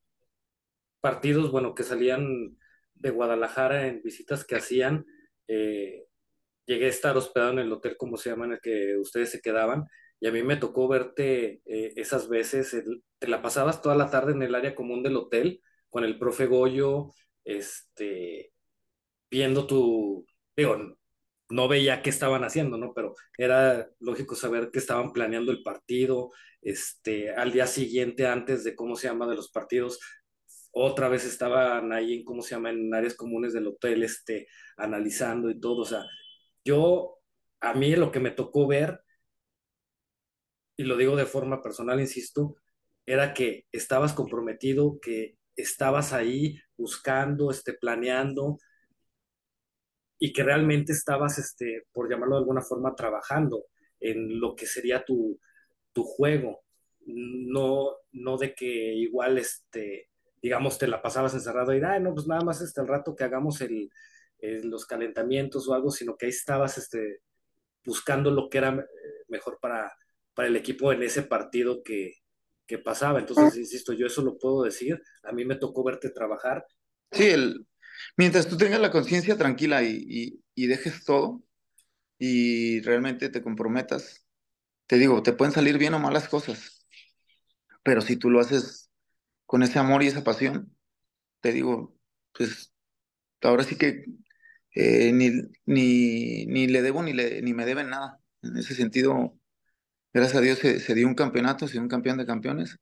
[1.00, 2.57] partidos, bueno, que salían
[2.94, 5.05] de Guadalajara en visitas que hacían
[5.48, 6.07] eh,
[6.66, 9.40] llegué a estar hospedado en el hotel, como se llama, en el que ustedes se
[9.40, 9.84] quedaban,
[10.20, 12.74] y a mí me tocó verte eh, esas veces,
[13.23, 16.47] te la pasabas toda la tarde en el área común del hotel con el profe
[16.47, 17.12] Goyo,
[17.45, 18.53] este,
[19.31, 20.97] viendo tu, digo,
[21.49, 22.93] no veía qué estaban haciendo, ¿no?
[22.95, 28.75] Pero era lógico saber que estaban planeando el partido, este, al día siguiente, antes de
[28.75, 30.01] cómo se llama de los partidos,
[30.73, 35.49] otra vez estaban ahí en, ¿cómo se llama?, en áreas comunes del hotel, este, analizando
[35.49, 35.83] y todo.
[35.83, 36.05] O sea,
[36.64, 37.20] yo,
[37.61, 39.01] a mí lo que me tocó ver,
[40.77, 42.57] y lo digo de forma personal, insisto,
[43.07, 48.59] era que estabas comprometido, que estabas ahí buscando, este, planeando,
[50.18, 53.66] y que realmente estabas, este, por llamarlo de alguna forma, trabajando
[54.00, 55.40] en lo que sería tu,
[55.92, 56.62] tu juego.
[57.07, 62.26] No, no de que igual, este, digamos, te la pasabas encerrado y, ah, no, pues
[62.28, 63.90] nada más este, el rato que hagamos el,
[64.40, 67.20] los calentamientos o algo, sino que ahí estabas este,
[67.84, 68.84] buscando lo que era eh,
[69.28, 69.92] mejor para,
[70.34, 72.22] para el equipo en ese partido que,
[72.67, 73.19] que pasaba.
[73.19, 75.03] Entonces, insisto, yo eso lo puedo decir.
[75.23, 76.67] A mí me tocó verte trabajar.
[77.11, 77.67] Sí, el,
[78.17, 81.43] mientras tú tengas la conciencia tranquila y, y, dejes todo
[82.19, 84.27] y realmente te comprometas,
[84.87, 86.87] te digo, te pueden salir bien o malas cosas,
[87.83, 88.91] pero si tú lo haces
[89.47, 90.75] con ese amor y esa pasión,
[91.41, 91.97] te digo,
[92.33, 92.73] pues
[93.43, 94.05] ahora sí que
[94.75, 95.31] eh, ni,
[95.67, 98.21] ni, ni, le debo ni, le, ni me deben nada.
[98.43, 99.39] En ese sentido,
[100.13, 102.79] gracias a Dios se, dio un campeonato, se dio un campeón de campeones,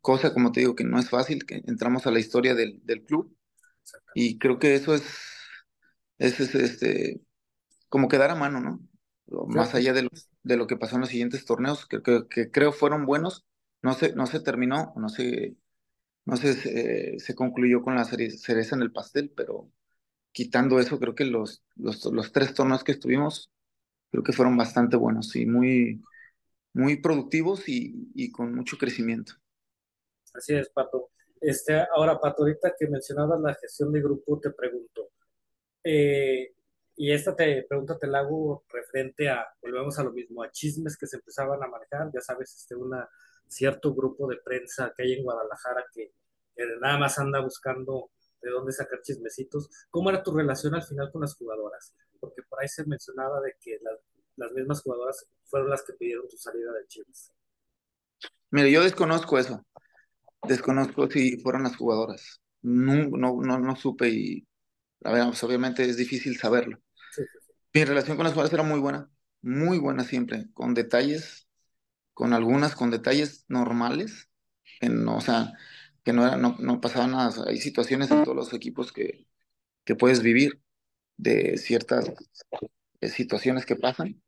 [0.00, 3.04] cosa como te digo que no es fácil, que entramos a la historia del, del
[3.04, 3.36] club
[4.14, 5.04] y creo que eso es,
[6.18, 7.20] es, este,
[7.88, 8.80] como quedar a mano, ¿no?
[9.48, 10.10] Más allá de lo,
[10.42, 13.46] de lo que pasó en los siguientes torneos, que, que, que creo fueron buenos,
[13.82, 15.56] no se, no se terminó, no se
[16.24, 19.70] no sé, se concluyó con la cereza en el pastel, pero
[20.32, 23.50] quitando eso, creo que los, los, los, tres torneos que estuvimos,
[24.10, 26.02] creo que fueron bastante buenos y muy,
[26.74, 29.32] muy productivos y, y con mucho crecimiento.
[30.34, 31.10] Así es, Pato.
[31.40, 35.10] Este, ahora, Pato, ahorita que mencionabas la gestión de grupo, te pregunto,
[35.84, 36.54] eh,
[36.96, 40.96] y esta te, pregunta te la hago referente a, volvemos a lo mismo, a chismes
[40.96, 43.08] que se empezaban a manejar, ya sabes, este, una
[43.46, 46.12] cierto grupo de prensa que hay en Guadalajara que,
[46.80, 48.10] nada más anda buscando
[48.40, 49.68] de dónde sacar chismecitos.
[49.90, 51.94] ¿Cómo era tu relación al final con las jugadoras?
[52.20, 53.98] Porque por ahí se mencionaba de que las
[54.54, 57.32] mismas jugadoras fueron las que pidieron tu salida de Chivas.
[58.50, 59.64] Mire, yo desconozco eso.
[60.46, 62.40] Desconozco si fueron las jugadoras.
[62.62, 64.46] no, no, no, no supe y
[65.04, 66.78] a ver, pues, obviamente es difícil saberlo.
[67.72, 69.10] Mi relación con las jugadoras era muy buena,
[69.42, 71.46] muy buena siempre, con detalles,
[72.14, 74.30] con algunas, con detalles normales,
[74.80, 75.52] no, o sea,
[76.04, 77.32] que no, era, no, no pasaba nada.
[77.46, 79.26] hay situaciones en todos los equipos que,
[79.84, 80.60] que puedes vivir
[81.16, 82.10] de ciertas
[83.04, 84.22] eh, situaciones que pasan,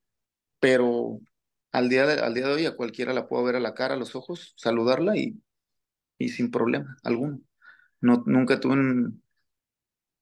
[0.61, 1.21] pero
[1.73, 3.95] al día, de, al día de hoy a cualquiera la puedo ver a la cara,
[3.95, 5.43] a los ojos, saludarla y,
[6.19, 7.41] y sin problema alguno.
[8.01, 8.77] No, nunca tuve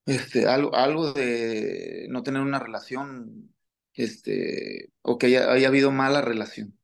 [0.07, 3.55] este, algo, algo de no tener una relación,
[3.94, 6.78] este, o que haya, haya habido mala relación.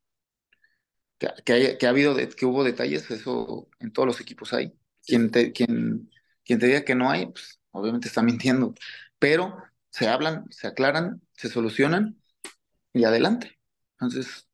[1.17, 4.73] Que, que, haya, que, ha habido que hubo detalles, eso en todos los equipos hay.
[5.05, 6.09] Quien te, quien,
[6.43, 8.73] quien te diga que no hay, pues obviamente está mintiendo.
[9.19, 9.55] Pero
[9.89, 12.21] se hablan, se aclaran, se solucionan
[12.93, 13.59] y adelante.
[13.93, 14.47] Entonces,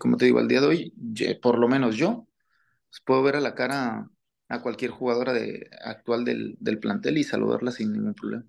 [0.00, 0.94] como te digo, al día de hoy,
[1.40, 2.26] por lo menos yo,
[2.88, 4.10] pues, puedo ver a la cara
[4.48, 8.44] a cualquier jugadora de, actual del, del plantel y saludarla sin ningún problema.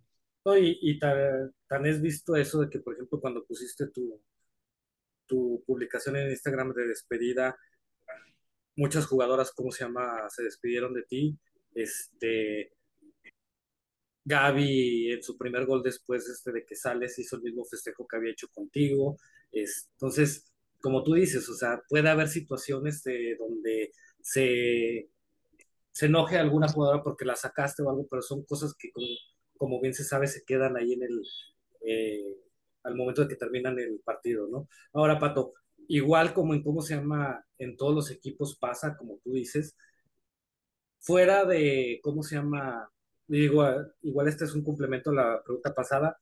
[0.57, 4.19] y, y tan, tan, es visto eso de que, por ejemplo, cuando pusiste tu,
[5.27, 7.55] tu publicación en Instagram de despedida,
[8.75, 11.39] muchas jugadoras, ¿cómo se llama?, se despidieron de ti.
[11.75, 12.73] Este,
[14.25, 18.17] Gaby en su primer gol después este, de que sales hizo el mismo festejo que
[18.17, 19.17] había hecho contigo.
[19.51, 25.09] Es, entonces, como tú dices, o sea, puede haber situaciones de donde se,
[25.91, 29.07] se enoje alguna jugadora porque la sacaste o algo, pero son cosas que, como,
[29.57, 31.21] como bien se sabe, se quedan ahí en el,
[31.85, 32.37] eh,
[32.83, 34.67] al momento de que terminan el partido, ¿no?
[34.93, 35.53] Ahora, Pato,
[35.87, 39.75] igual como en cómo se llama, en todos los equipos pasa, como tú dices,
[40.99, 42.89] fuera de, ¿cómo se llama?
[43.27, 43.65] Digo,
[44.01, 46.17] igual este es un complemento a la pregunta pasada,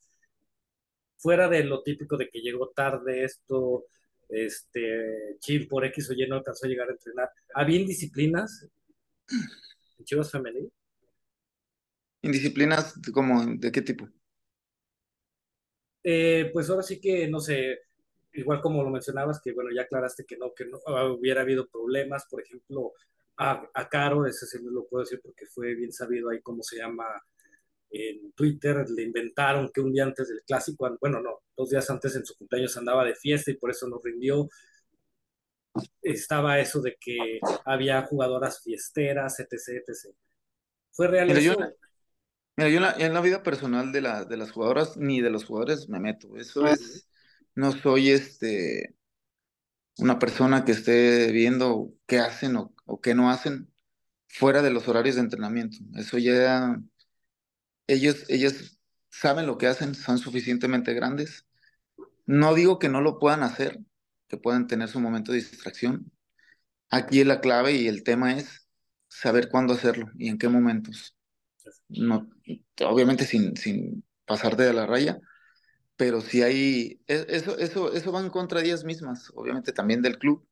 [1.17, 3.85] fuera de lo típico de que llegó tarde esto,
[4.29, 8.67] este, Chil por X o Y no alcanzó a llegar a entrenar, ¿había indisciplinas
[9.29, 10.71] en Chivas Femenil?
[12.21, 14.07] ¿Indisciplinas como de qué tipo?
[16.03, 17.79] Eh, pues ahora sí que, no sé,
[18.33, 20.79] igual como lo mencionabas, que bueno, ya aclaraste que no, que no
[21.13, 22.93] hubiera habido problemas, por ejemplo,
[23.37, 26.77] a, a Caro, ese sí lo puedo decir porque fue bien sabido ahí cómo se
[26.77, 27.05] llama
[27.91, 32.15] en Twitter, le inventaron que un día antes del clásico, bueno, no, dos días antes
[32.15, 34.47] en su cumpleaños andaba de fiesta y por eso nos rindió.
[36.01, 40.15] Estaba eso de que había jugadoras fiesteras, etc, etc.
[40.91, 41.53] ¿Fue real Mira, eso?
[41.53, 41.65] yo,
[42.55, 45.29] mira, yo en la, en la vida personal de, la, de las jugadoras ni de
[45.29, 46.37] los jugadores me meto.
[46.37, 47.07] Eso es,
[47.55, 48.95] no soy este
[49.97, 53.71] una persona que esté viendo qué hacen o, o qué no hacen
[54.27, 55.77] fuera de los horarios de entrenamiento.
[55.95, 56.77] Eso ya,
[57.87, 58.77] ellos, ellos
[59.09, 61.47] saben lo que hacen, son suficientemente grandes.
[62.25, 63.79] No digo que no lo puedan hacer,
[64.27, 66.11] que puedan tener su momento de distracción.
[66.89, 68.67] Aquí la clave y el tema es
[69.07, 71.15] saber cuándo hacerlo y en qué momentos.
[71.87, 72.29] No,
[72.85, 75.19] obviamente sin, sin pasarte de la raya,
[75.95, 80.01] pero si hay, e, eso, eso, eso va en contra de ellas mismas, obviamente también
[80.01, 80.45] del club,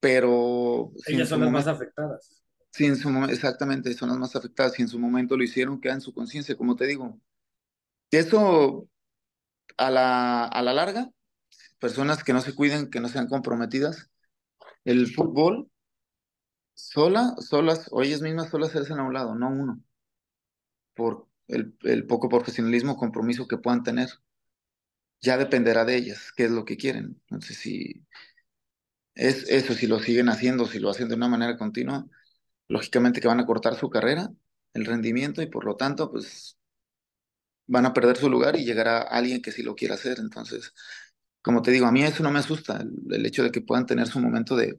[0.00, 0.92] pero...
[1.06, 2.42] Ellas son las más afectadas.
[2.72, 4.72] Sí, en su exactamente, son las más afectadas.
[4.72, 7.20] Si en su momento lo hicieron, queda en su conciencia, como te digo.
[8.10, 8.88] Eso,
[9.76, 11.10] a la, a la larga,
[11.78, 14.10] personas que no se cuiden, que no sean comprometidas,
[14.84, 15.70] el fútbol,
[16.74, 19.82] sola, solas, o ellas mismas solas se hacen a un lado, no uno,
[20.94, 24.08] por el, el poco profesionalismo, compromiso que puedan tener.
[25.22, 27.20] Ya dependerá de ellas, qué es lo que quieren.
[27.28, 28.06] Entonces, si
[29.14, 32.06] es eso, si lo siguen haciendo, si lo hacen de una manera continua,
[32.68, 34.30] lógicamente que van a cortar su carrera,
[34.74, 36.58] el rendimiento y por lo tanto, pues
[37.66, 40.18] van a perder su lugar y llegará alguien que sí lo quiera hacer.
[40.18, 40.74] Entonces,
[41.42, 43.86] como te digo, a mí eso no me asusta, el, el hecho de que puedan
[43.86, 44.78] tener su momento de,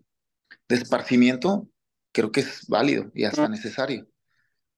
[0.70, 1.70] de, esparcimiento,
[2.14, 4.08] creo que es válido y hasta necesario,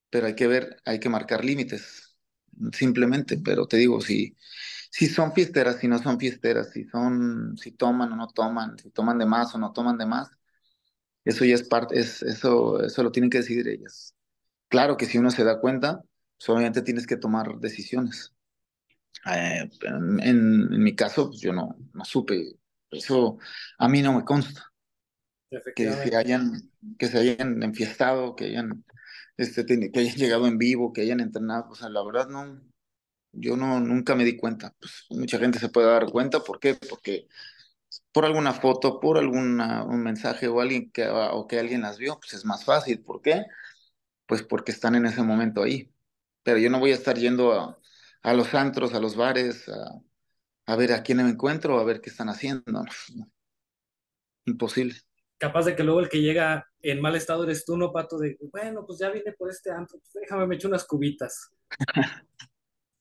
[0.09, 2.15] pero hay que ver, hay que marcar límites,
[2.73, 4.37] simplemente, pero te digo, si,
[4.93, 8.91] si son fiesteras, si no son fiesteras, si son, si toman o no toman, si
[8.91, 10.29] toman de más o no toman de más,
[11.25, 14.13] eso ya es parte, es, eso, eso lo tienen que decidir ellas.
[14.67, 16.03] Claro que si uno se da cuenta,
[16.37, 18.35] pues obviamente tienes que tomar decisiones.
[19.25, 22.59] Eh, en, en, mi caso, pues yo no, no supe,
[22.91, 23.39] eso
[23.79, 24.71] a mí no me consta.
[25.75, 26.69] Que se hayan,
[26.99, 28.85] que se hayan enfiestado, que hayan,
[29.37, 32.61] este, que hayan llegado en vivo, que hayan entrenado, o sea, la verdad no,
[33.33, 34.73] yo no, nunca me di cuenta.
[34.79, 36.75] Pues mucha gente se puede dar cuenta, ¿por qué?
[36.89, 37.27] Porque
[38.11, 42.19] por alguna foto, por alguna, un mensaje o alguien que, o que alguien las vio,
[42.19, 43.01] pues es más fácil.
[43.03, 43.45] ¿Por qué?
[44.27, 45.91] Pues porque están en ese momento ahí.
[46.43, 47.79] Pero yo no voy a estar yendo a,
[48.21, 50.01] a los antros, a los bares, a,
[50.67, 52.63] a, ver a quién me encuentro, a ver qué están haciendo.
[54.45, 54.95] Imposible.
[55.37, 58.37] capaz de que luego el que llega en mal estado eres tú, no, Pato, de,
[58.51, 61.49] bueno, pues ya vine por este antro, pues déjame, me echo unas cubitas.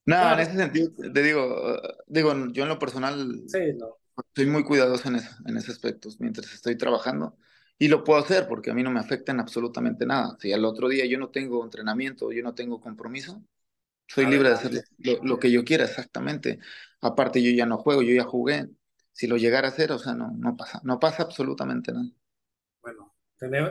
[0.05, 3.99] no, en ese sentido, te digo, digo, yo en lo personal sí, no.
[4.35, 7.37] soy muy cuidadoso en, en ese aspecto, mientras estoy trabajando.
[7.79, 10.37] Y lo puedo hacer porque a mí no me afecta en absolutamente nada.
[10.39, 13.43] Si al otro día yo no tengo entrenamiento, yo no tengo compromiso,
[14.07, 14.85] soy libre de hacer
[15.23, 16.59] lo, que yo quiera, exactamente.
[17.01, 18.69] Aparte, yo ya no juego, yo ya jugué.
[19.11, 22.11] Si lo llegara a hacer, o sea, no, no pasa, no pasa absolutamente nada.
[22.83, 23.15] Bueno,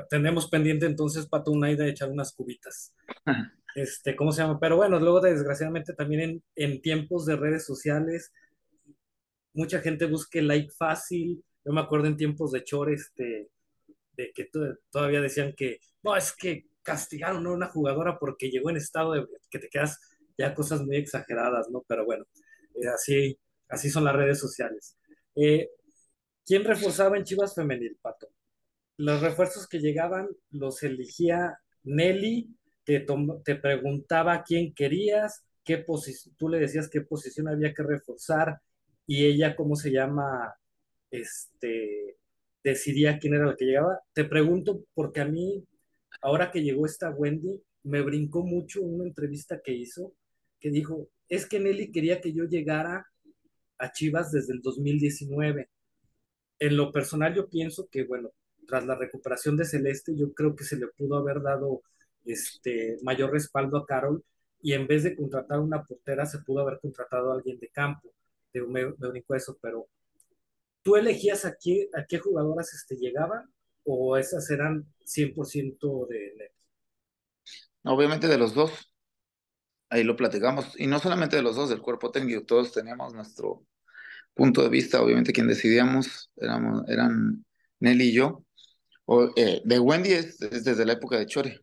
[0.09, 2.93] tenemos pendiente entonces, Pato, una de echar unas cubitas.
[3.76, 4.59] este, ¿cómo se llama?
[4.59, 8.32] Pero bueno, luego desgraciadamente también en, en tiempos de redes sociales,
[9.53, 11.43] mucha gente busca el like fácil.
[11.63, 13.49] Yo me acuerdo en tiempos de Chore, este,
[14.13, 14.49] de que
[14.89, 19.28] todavía decían que, no, es que castigaron a una jugadora porque llegó en estado de
[19.49, 19.99] que te quedas
[20.38, 21.84] ya cosas muy exageradas, ¿no?
[21.88, 22.26] Pero bueno,
[22.76, 24.97] eh, así, así son las redes sociales.
[25.36, 25.69] Eh,
[26.45, 28.30] ¿Quién reforzaba en Chivas Femenil, Pato?
[28.97, 33.05] Los refuerzos que llegaban los elegía Nelly, te,
[33.45, 38.59] te preguntaba quién querías, qué posición, tú le decías qué posición había que reforzar
[39.07, 40.55] y ella, ¿cómo se llama?
[41.09, 42.17] Este,
[42.63, 43.99] decidía quién era la que llegaba.
[44.13, 45.65] Te pregunto porque a mí,
[46.21, 50.13] ahora que llegó esta Wendy, me brincó mucho una entrevista que hizo
[50.61, 53.05] que dijo, es que Nelly quería que yo llegara
[53.79, 55.69] a Chivas desde el 2019.
[56.59, 58.29] En lo personal yo pienso que, bueno,
[58.67, 61.82] tras la recuperación de Celeste, yo creo que se le pudo haber dado
[62.26, 64.24] este mayor respaldo a Carol
[64.61, 68.13] y en vez de contratar una portera se pudo haber contratado a alguien de campo.
[68.53, 69.88] De, me, me eso, pero
[70.84, 73.51] ¿tú elegías a qué, a qué jugadoras este, llegaban
[73.84, 76.51] o esas eran 100% de Nelly?
[77.84, 78.91] Obviamente de los dos
[79.91, 83.65] ahí lo platicamos, y no solamente de los dos, del cuerpo técnico, todos teníamos nuestro
[84.34, 87.45] punto de vista, obviamente quien decidíamos éramos, eran
[87.82, 88.45] Nelly y yo.
[89.05, 91.59] O, eh, de Wendy es, desde la época de Chore,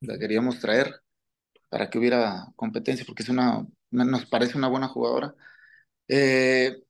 [0.00, 1.02] la queríamos traer
[1.68, 5.34] para que hubiera competencia, porque es una, nos parece una buena jugadora.
[6.08, 6.82] Eh,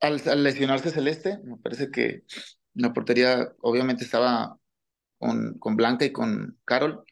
[0.00, 2.24] al, lesionarse Celeste, me parece que
[2.74, 4.58] la portería obviamente estaba
[5.18, 7.04] con, con Blanca y con Carol,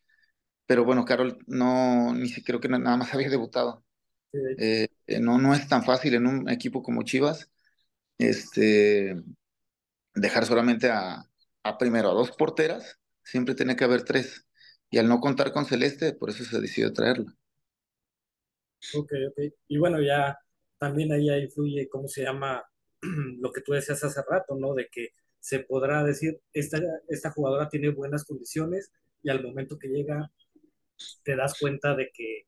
[0.67, 3.85] pero bueno, Carol no, ni siquiera creo que nada más había debutado.
[4.59, 7.51] Eh, eh, no, no es tan fácil en un equipo como Chivas
[8.19, 9.17] este,
[10.15, 11.25] dejar solamente a,
[11.63, 14.47] a primero a dos porteras, siempre tiene que haber tres.
[14.91, 17.37] Y al no contar con Celeste, por eso se decidió traerla.
[18.95, 19.53] Ok, ok.
[19.69, 20.39] Y bueno, ya
[20.79, 22.65] también ahí influye, ¿cómo se llama?
[23.41, 24.75] Lo que tú decías hace rato, ¿no?
[24.75, 26.79] De que se podrá decir, esta,
[27.09, 30.31] esta jugadora tiene buenas condiciones y al momento que llega
[31.23, 32.47] te das cuenta de que,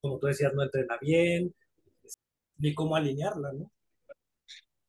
[0.00, 1.54] como tú decías, no entrena bien,
[2.58, 3.70] ni cómo alinearla, ¿no?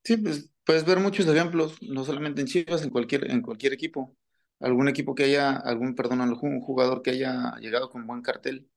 [0.04, 4.16] Sí, pues puedes ver muchos ejemplos, no solamente en Chivas, en cualquier, en cualquier equipo.
[4.64, 8.70] Algún equipo que haya, algún, perdón, algún jugador que haya llegado con buen cartel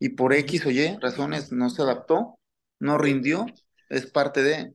[0.00, 2.38] y por X o Y razones no se adaptó,
[2.80, 3.46] no rindió,
[3.88, 4.74] es parte de,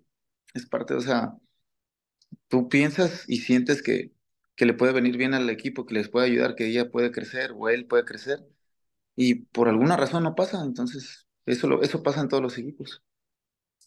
[0.53, 1.33] es parte, o sea,
[2.47, 4.15] tú piensas y sientes que
[4.55, 7.51] que le puede venir bien al equipo, que les puede ayudar, que ella puede crecer
[7.55, 8.39] o él puede crecer,
[9.15, 13.03] y por alguna razón no pasa, entonces eso, lo, eso pasa en todos los equipos.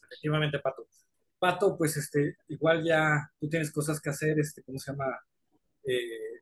[0.05, 0.87] Efectivamente, Pato.
[1.39, 5.07] Pato, pues este, igual ya tú tienes cosas que hacer, este, ¿cómo se llama?
[5.85, 6.38] Eh,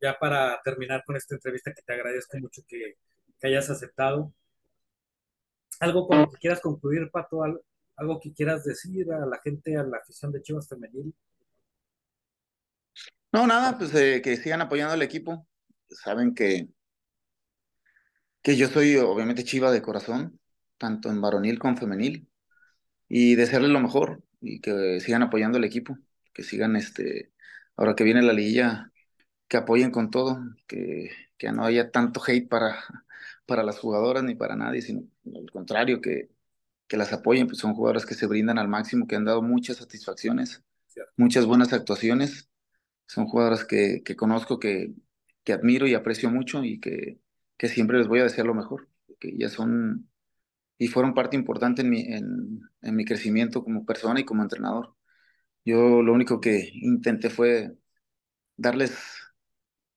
[0.00, 2.96] ya para terminar con esta entrevista, que te agradezco mucho que,
[3.42, 4.32] hayas aceptado.
[5.80, 7.60] Algo con lo que quieras concluir, Pato, algo,
[7.96, 11.14] algo que quieras decir a la gente, a la afición de Chivas Femenil.
[13.32, 15.46] No, nada, pues eh, que sigan apoyando al equipo.
[15.90, 16.68] Saben que,
[18.42, 20.40] que yo soy obviamente chiva de corazón,
[20.78, 22.28] tanto en varonil como en femenil,
[23.08, 25.98] y desearles lo mejor y que sigan apoyando al equipo,
[26.32, 27.32] que sigan, este,
[27.76, 28.92] ahora que viene la liguilla,
[29.48, 32.76] que apoyen con todo, que, que no haya tanto hate para,
[33.46, 36.30] para las jugadoras ni para nadie, sino al contrario, que,
[36.86, 39.78] que las apoyen, pues son jugadoras que se brindan al máximo, que han dado muchas
[39.78, 40.62] satisfacciones,
[41.16, 42.48] muchas buenas actuaciones
[43.06, 44.94] son jugadoras que, que conozco, que,
[45.44, 47.20] que, admiro y aprecio mucho y que,
[47.56, 48.88] que, siempre les voy a desear lo mejor,
[49.18, 50.10] que ya son
[50.78, 54.94] y fueron parte importante en mi, en, en mi crecimiento como persona y como entrenador.
[55.64, 57.76] Yo lo único que intenté fue
[58.56, 58.94] darles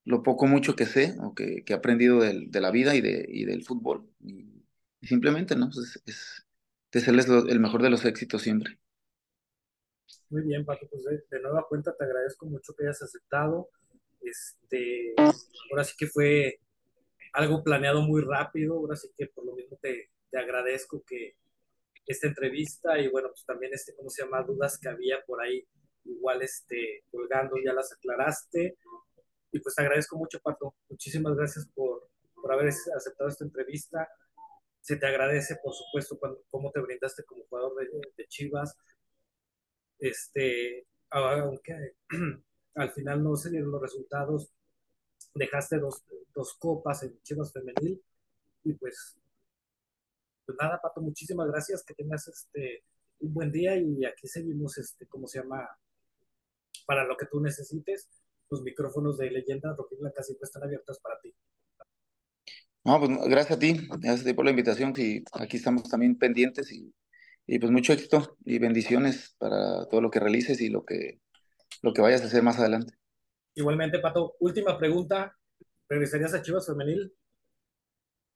[0.04, 3.00] lo poco mucho que sé o que, que he aprendido de, de, la vida y,
[3.00, 4.08] de, y del fútbol.
[4.20, 4.50] Y,
[5.02, 5.68] simplemente, ¿no?
[5.68, 6.46] Es, es
[6.92, 8.78] desearles el mejor de los éxitos siempre.
[10.30, 13.68] Muy bien, Pato, pues de, nueva cuenta te agradezco mucho que hayas aceptado.
[14.22, 15.14] Este,
[15.70, 16.60] ahora sí que fue
[17.32, 21.34] algo planeado muy rápido, ahora sí que por lo mismo te, te agradezco que
[22.06, 24.42] esta entrevista y bueno, pues también este, ¿cómo se llama?
[24.42, 25.64] Dudas que había por ahí
[26.04, 28.76] igual este, colgando, ya las aclaraste.
[29.52, 30.74] Y pues te agradezco mucho, Pato.
[30.88, 34.08] Muchísimas gracias por, por haber aceptado esta entrevista.
[34.80, 37.74] Se te agradece, por supuesto, cuando, cómo te brindaste como jugador
[38.16, 38.76] de, Chivas.
[39.98, 41.96] Este, aunque
[42.74, 44.52] al final no se dieron los resultados,
[45.34, 46.02] dejaste dos,
[46.34, 48.02] dos copas en Chivas Femenil
[48.64, 49.16] y pues,
[50.44, 52.84] pues nada, Pato, muchísimas gracias, que tengas este
[53.20, 55.68] un buen día y aquí seguimos, este, ¿cómo se llama?
[56.86, 58.08] Para lo que tú necesites,
[58.52, 61.34] los micrófonos de Leyenda Blanca siempre están abiertos para ti.
[62.84, 66.18] No, pues gracias a ti, gracias a ti por la invitación, y aquí estamos también
[66.18, 66.92] pendientes y,
[67.46, 71.20] y pues mucho éxito y bendiciones para todo lo que realices y lo que,
[71.80, 72.94] lo que vayas a hacer más adelante.
[73.54, 75.36] Igualmente, Pato, última pregunta,
[75.88, 77.14] ¿regresarías a Chivas Femenil?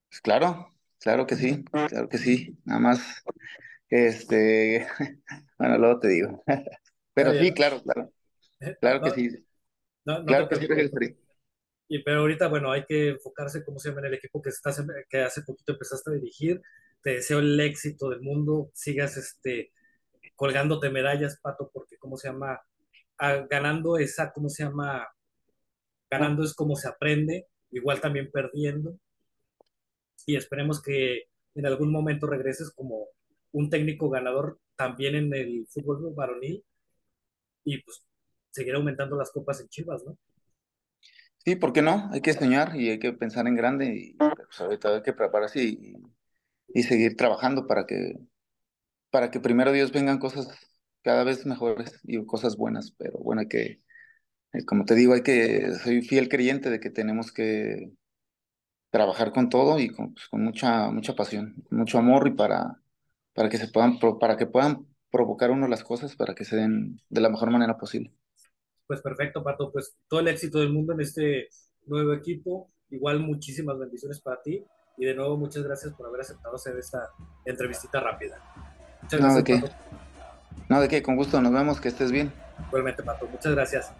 [0.08, 3.22] Pues claro, claro que sí, claro que sí, nada más
[3.88, 4.86] este,
[5.58, 6.44] bueno, luego te digo.
[7.14, 8.12] Pero sí, claro, claro.
[8.80, 9.46] Claro que sí.
[10.26, 10.66] Claro que sí,
[11.88, 14.84] y, pero ahorita, bueno, hay que enfocarse, como se llama, en el equipo que, estás,
[15.08, 16.60] que hace poquito empezaste a dirigir.
[17.02, 18.70] Te deseo el éxito del mundo.
[18.74, 19.72] Sigas este,
[20.34, 22.60] colgándote medallas, Pato, porque, ¿cómo se llama?
[23.18, 25.06] Ah, ganando esa, ¿cómo se llama?
[26.10, 28.98] Ganando es como se aprende, igual también perdiendo.
[30.26, 33.08] Y esperemos que en algún momento regreses como
[33.52, 36.64] un técnico ganador también en el fútbol varonil
[37.64, 38.05] y pues
[38.56, 40.16] seguir aumentando las copas en Chivas, ¿no?
[41.44, 42.10] Sí, ¿por qué no?
[42.12, 45.62] Hay que soñar y hay que pensar en grande y pues, ahorita hay que prepararse
[45.62, 48.18] y, seguir trabajando para que,
[49.10, 50.48] para que primero Dios vengan cosas
[51.02, 53.82] cada vez mejores y cosas buenas, pero bueno, que,
[54.52, 57.92] eh, como te digo, hay que, soy fiel creyente de que tenemos que
[58.90, 62.80] trabajar con todo y con, pues, con mucha, mucha pasión, mucho amor y para,
[63.34, 67.00] para que se puedan, para que puedan provocar uno las cosas para que se den
[67.08, 68.12] de la mejor manera posible.
[68.86, 71.48] Pues perfecto, Pato, pues todo el éxito del mundo en este
[71.86, 72.70] nuevo equipo.
[72.90, 74.64] Igual muchísimas bendiciones para ti
[74.96, 77.10] y de nuevo muchas gracias por haber aceptado hacer esta
[77.44, 78.38] entrevistita rápida.
[79.02, 79.32] Muchas gracias.
[79.32, 79.76] No, de qué,
[80.68, 82.32] no, de qué, con gusto, nos vemos, que estés bien.
[82.68, 83.92] Igualmente, Pato, muchas gracias.